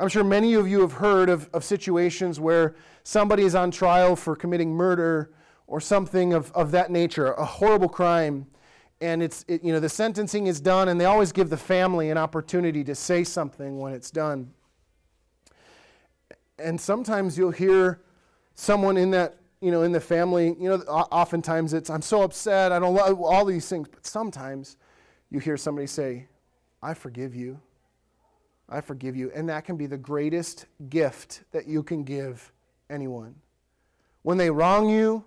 I'm 0.01 0.09
sure 0.09 0.25
many 0.25 0.55
of 0.55 0.67
you 0.67 0.81
have 0.81 0.95
heard 0.95 1.31
of, 1.31 1.49
of 1.53 1.63
situations 1.63 2.41
where 2.41 2.75
somebody 3.05 3.45
is 3.45 3.55
on 3.55 3.71
trial 3.71 4.17
for 4.17 4.35
committing 4.35 4.73
murder 4.73 5.31
or 5.69 5.81
something 5.81 6.33
of, 6.33 6.51
of 6.55 6.73
that 6.73 6.91
nature, 6.91 7.31
a 7.35 7.45
horrible 7.45 7.89
crime. 7.89 8.49
And 9.01 9.23
it's, 9.23 9.45
it, 9.47 9.63
you 9.63 9.73
know, 9.73 9.79
the 9.79 9.89
sentencing 9.89 10.49
is 10.49 10.61
done, 10.61 10.89
and 10.89 11.01
they 11.01 11.05
always 11.05 11.31
give 11.31 11.51
the 11.51 11.57
family 11.57 12.11
an 12.11 12.19
opportunity 12.19 12.83
to 12.83 12.97
say 12.97 13.23
something 13.23 13.79
when 13.79 13.93
it's 13.93 14.11
done. 14.11 14.51
And 16.59 16.81
sometimes 16.81 17.39
you'll 17.39 17.53
hear 17.53 18.01
someone 18.57 18.97
in 18.97 19.13
that, 19.13 19.38
you 19.61 19.71
know, 19.71 19.83
in 19.83 19.93
the 19.93 20.01
family, 20.01 20.57
you 20.59 20.69
know, 20.69 20.77
oftentimes 20.87 21.75
it's, 21.75 21.91
I'm 21.91 22.03
so 22.03 22.23
upset, 22.23 22.73
I 22.73 22.79
don't 22.79 22.95
love 22.95 23.21
all 23.21 23.45
these 23.45 23.69
things. 23.69 23.89
But 23.89 24.07
sometimes 24.07 24.77
you 25.31 25.41
hear 25.41 25.57
somebody 25.57 25.87
say, 25.87 26.29
I 26.83 26.95
forgive 26.95 27.35
you. 27.35 27.61
I 28.69 28.81
forgive 28.81 29.17
you. 29.17 29.33
And 29.35 29.49
that 29.49 29.65
can 29.65 29.77
be 29.77 29.87
the 29.87 29.99
greatest 29.99 30.67
gift 30.89 31.43
that 31.53 31.67
you 31.67 31.83
can 31.83 32.05
give 32.05 32.53
anyone. 32.91 33.35
When 34.23 34.39
they 34.39 34.51
wrong 34.51 34.89
you, 34.89 35.25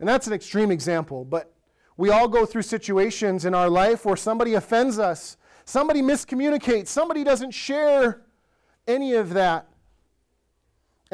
and 0.00 0.08
that's 0.08 0.26
an 0.26 0.32
extreme 0.32 0.70
example, 0.70 1.24
but 1.24 1.52
we 1.96 2.10
all 2.10 2.26
go 2.26 2.44
through 2.44 2.62
situations 2.62 3.44
in 3.44 3.54
our 3.54 3.68
life 3.68 4.04
where 4.04 4.16
somebody 4.16 4.54
offends 4.54 4.98
us, 4.98 5.36
somebody 5.64 6.02
miscommunicates, 6.02 6.88
somebody 6.88 7.22
doesn't 7.22 7.52
share 7.52 8.22
any 8.88 9.14
of 9.14 9.34
that. 9.34 9.68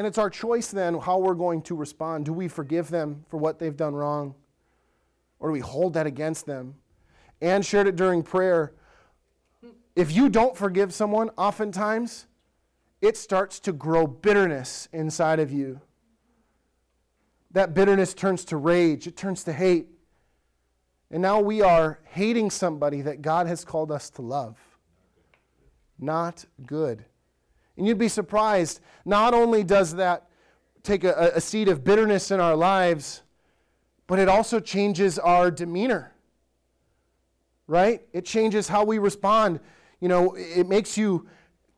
And 0.00 0.06
it's 0.06 0.16
our 0.16 0.30
choice 0.30 0.70
then 0.70 0.98
how 0.98 1.18
we're 1.18 1.34
going 1.34 1.60
to 1.60 1.74
respond. 1.74 2.24
Do 2.24 2.32
we 2.32 2.48
forgive 2.48 2.88
them 2.88 3.26
for 3.28 3.36
what 3.36 3.58
they've 3.58 3.76
done 3.76 3.94
wrong? 3.94 4.34
Or 5.38 5.50
do 5.50 5.52
we 5.52 5.60
hold 5.60 5.92
that 5.92 6.06
against 6.06 6.46
them? 6.46 6.76
Anne 7.42 7.60
shared 7.60 7.86
it 7.86 7.96
during 7.96 8.22
prayer 8.22 8.72
if 9.94 10.10
you 10.10 10.30
don't 10.30 10.56
forgive 10.56 10.94
someone, 10.94 11.28
oftentimes 11.36 12.28
it 13.02 13.18
starts 13.18 13.60
to 13.60 13.74
grow 13.74 14.06
bitterness 14.06 14.88
inside 14.90 15.38
of 15.38 15.52
you. 15.52 15.82
That 17.50 17.74
bitterness 17.74 18.14
turns 18.14 18.46
to 18.46 18.56
rage, 18.56 19.06
it 19.06 19.18
turns 19.18 19.44
to 19.44 19.52
hate. 19.52 19.88
And 21.10 21.20
now 21.20 21.40
we 21.40 21.60
are 21.60 21.98
hating 22.04 22.48
somebody 22.48 23.02
that 23.02 23.20
God 23.20 23.46
has 23.46 23.66
called 23.66 23.92
us 23.92 24.08
to 24.12 24.22
love. 24.22 24.56
Not 25.98 26.46
good. 26.64 27.04
And 27.76 27.86
you'd 27.86 27.98
be 27.98 28.08
surprised, 28.08 28.80
not 29.04 29.34
only 29.34 29.64
does 29.64 29.94
that 29.96 30.28
take 30.82 31.04
a, 31.04 31.32
a 31.34 31.40
seed 31.40 31.68
of 31.68 31.84
bitterness 31.84 32.30
in 32.30 32.40
our 32.40 32.56
lives, 32.56 33.22
but 34.06 34.18
it 34.18 34.28
also 34.28 34.60
changes 34.60 35.18
our 35.18 35.50
demeanor. 35.50 36.14
Right? 37.66 38.02
It 38.12 38.24
changes 38.24 38.68
how 38.68 38.84
we 38.84 38.98
respond 38.98 39.60
you 40.00 40.08
know, 40.08 40.34
it 40.34 40.66
makes 40.66 40.96
you 40.96 41.28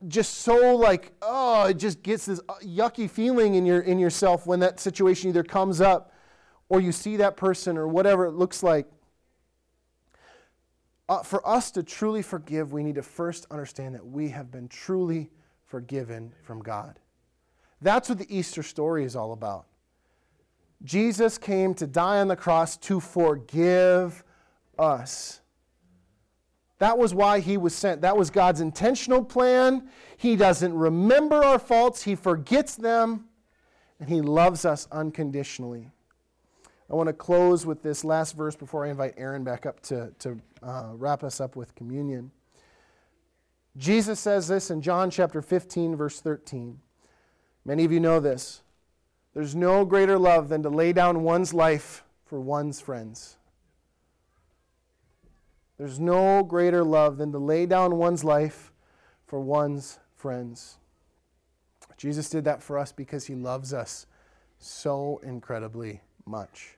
just 0.09 0.39
so 0.39 0.77
like, 0.77 1.13
oh, 1.23 1.67
it 1.67 1.75
just 1.75 2.03
gets 2.03 2.27
this 2.27 2.41
yucky 2.65 3.11
feeling 3.11 3.57
in 3.57 3.67
your 3.67 3.81
in 3.81 3.99
yourself 3.99 4.47
when 4.47 4.61
that 4.61 4.81
situation 4.81 5.29
either 5.29 5.43
comes 5.43 5.81
up 5.81 6.13
or 6.69 6.81
you 6.81 6.93
see 6.93 7.17
that 7.17 7.37
person 7.37 7.77
or 7.77 7.87
whatever 7.87 8.27
it 8.27 8.33
looks 8.33 8.63
like. 8.63 8.87
Uh, 11.09 11.23
for 11.23 11.47
us 11.47 11.73
to 11.73 11.83
truly 11.83 12.23
forgive, 12.23 12.73
we 12.73 12.83
need 12.83 12.95
to 12.95 13.03
first 13.03 13.47
understand 13.51 13.95
that 13.95 14.07
we 14.07 14.29
have 14.29 14.51
been 14.51 14.69
truly 14.69 15.31
forgiven 15.73 16.35
from 16.43 16.63
God. 16.63 16.99
That's 17.81 18.11
what 18.11 18.19
the 18.19 18.27
Easter 18.29 18.63
story 18.63 19.05
is 19.05 19.17
all 19.17 19.33
about. 19.33 19.65
Jesus 20.85 21.39
came 21.39 21.73
to 21.77 21.87
die 21.87 22.21
on 22.21 22.29
the 22.29 22.37
cross 22.37 22.77
to 22.77 23.01
forgive 23.01 24.23
us. 24.79 25.41
That 26.77 26.99
was 26.99 27.15
why 27.15 27.41
he 27.41 27.57
was 27.57 27.75
sent. 27.75 28.03
That 28.03 28.19
was 28.19 28.29
God's 28.29 28.61
intentional 28.61 29.25
plan. 29.25 29.89
He 30.19 30.37
doesn't 30.37 30.75
remember 30.75 31.43
our 31.43 31.59
faults, 31.59 32.03
he 32.03 32.17
forgets 32.17 32.75
them, 32.75 33.25
and 33.99 34.11
he 34.11 34.21
loves 34.21 34.67
us 34.67 34.87
unconditionally. 34.93 35.91
I 36.91 36.95
want 36.95 37.07
to 37.07 37.15
close 37.15 37.65
with 37.65 37.83
this 37.83 38.05
last 38.05 38.37
verse 38.37 38.57
before 38.57 38.85
I 38.85 38.91
invite 38.91 39.15
Aaron 39.17 39.43
back 39.43 39.65
up 39.65 39.81
to, 39.85 40.13
to 40.19 40.39
uh, 40.63 40.91
wrap 40.93 41.25
us 41.25 41.41
up 41.41 41.57
with 41.57 41.75
communion. 41.75 42.31
Jesus 43.77 44.21
says 44.21 44.49
this 44.49 44.71
in 44.71 44.83
John 44.83 45.11
chapter 45.11 45.41
15, 45.41 45.97
verse 45.97 46.21
13. 46.21 46.79
Many 47.65 47.85
of 47.85 47.93
you 47.93 48.01
know 48.01 48.21
this. 48.21 48.63
There's 49.35 49.55
no 49.55 49.85
greater 49.85 50.19
love 50.19 50.49
than 50.49 50.63
to 50.63 50.69
lay 50.69 50.93
down 50.93 51.23
one's 51.23 51.55
life 51.55 52.05
for 52.27 52.39
one's 52.39 52.81
friends. 52.81 53.37
There's 55.79 55.99
no 55.99 56.43
greater 56.43 56.85
love 56.85 57.17
than 57.17 57.33
to 57.33 57.39
lay 57.39 57.67
down 57.67 57.97
one's 57.97 58.25
life 58.25 58.73
for 59.27 59.41
one's 59.41 59.99
friends. 60.17 60.77
Jesus 61.97 62.29
did 62.29 62.45
that 62.45 62.63
for 62.63 62.79
us 62.79 62.93
because 62.93 63.27
he 63.27 63.35
loves 63.35 63.73
us 63.73 64.07
so 64.59 65.21
incredibly 65.23 66.01
much. 66.27 66.77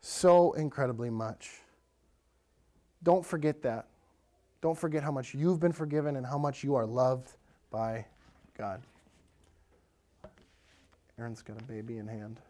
So 0.00 0.52
incredibly 0.52 1.10
much. 1.10 1.60
Don't 3.02 3.24
forget 3.24 3.62
that. 3.62 3.86
Don't 4.62 4.76
forget 4.76 5.02
how 5.02 5.10
much 5.10 5.34
you've 5.34 5.60
been 5.60 5.72
forgiven 5.72 6.16
and 6.16 6.26
how 6.26 6.38
much 6.38 6.62
you 6.62 6.74
are 6.74 6.86
loved 6.86 7.32
by 7.70 8.04
God. 8.56 8.82
Aaron's 11.18 11.42
got 11.42 11.60
a 11.60 11.64
baby 11.64 11.98
in 11.98 12.06
hand. 12.06 12.40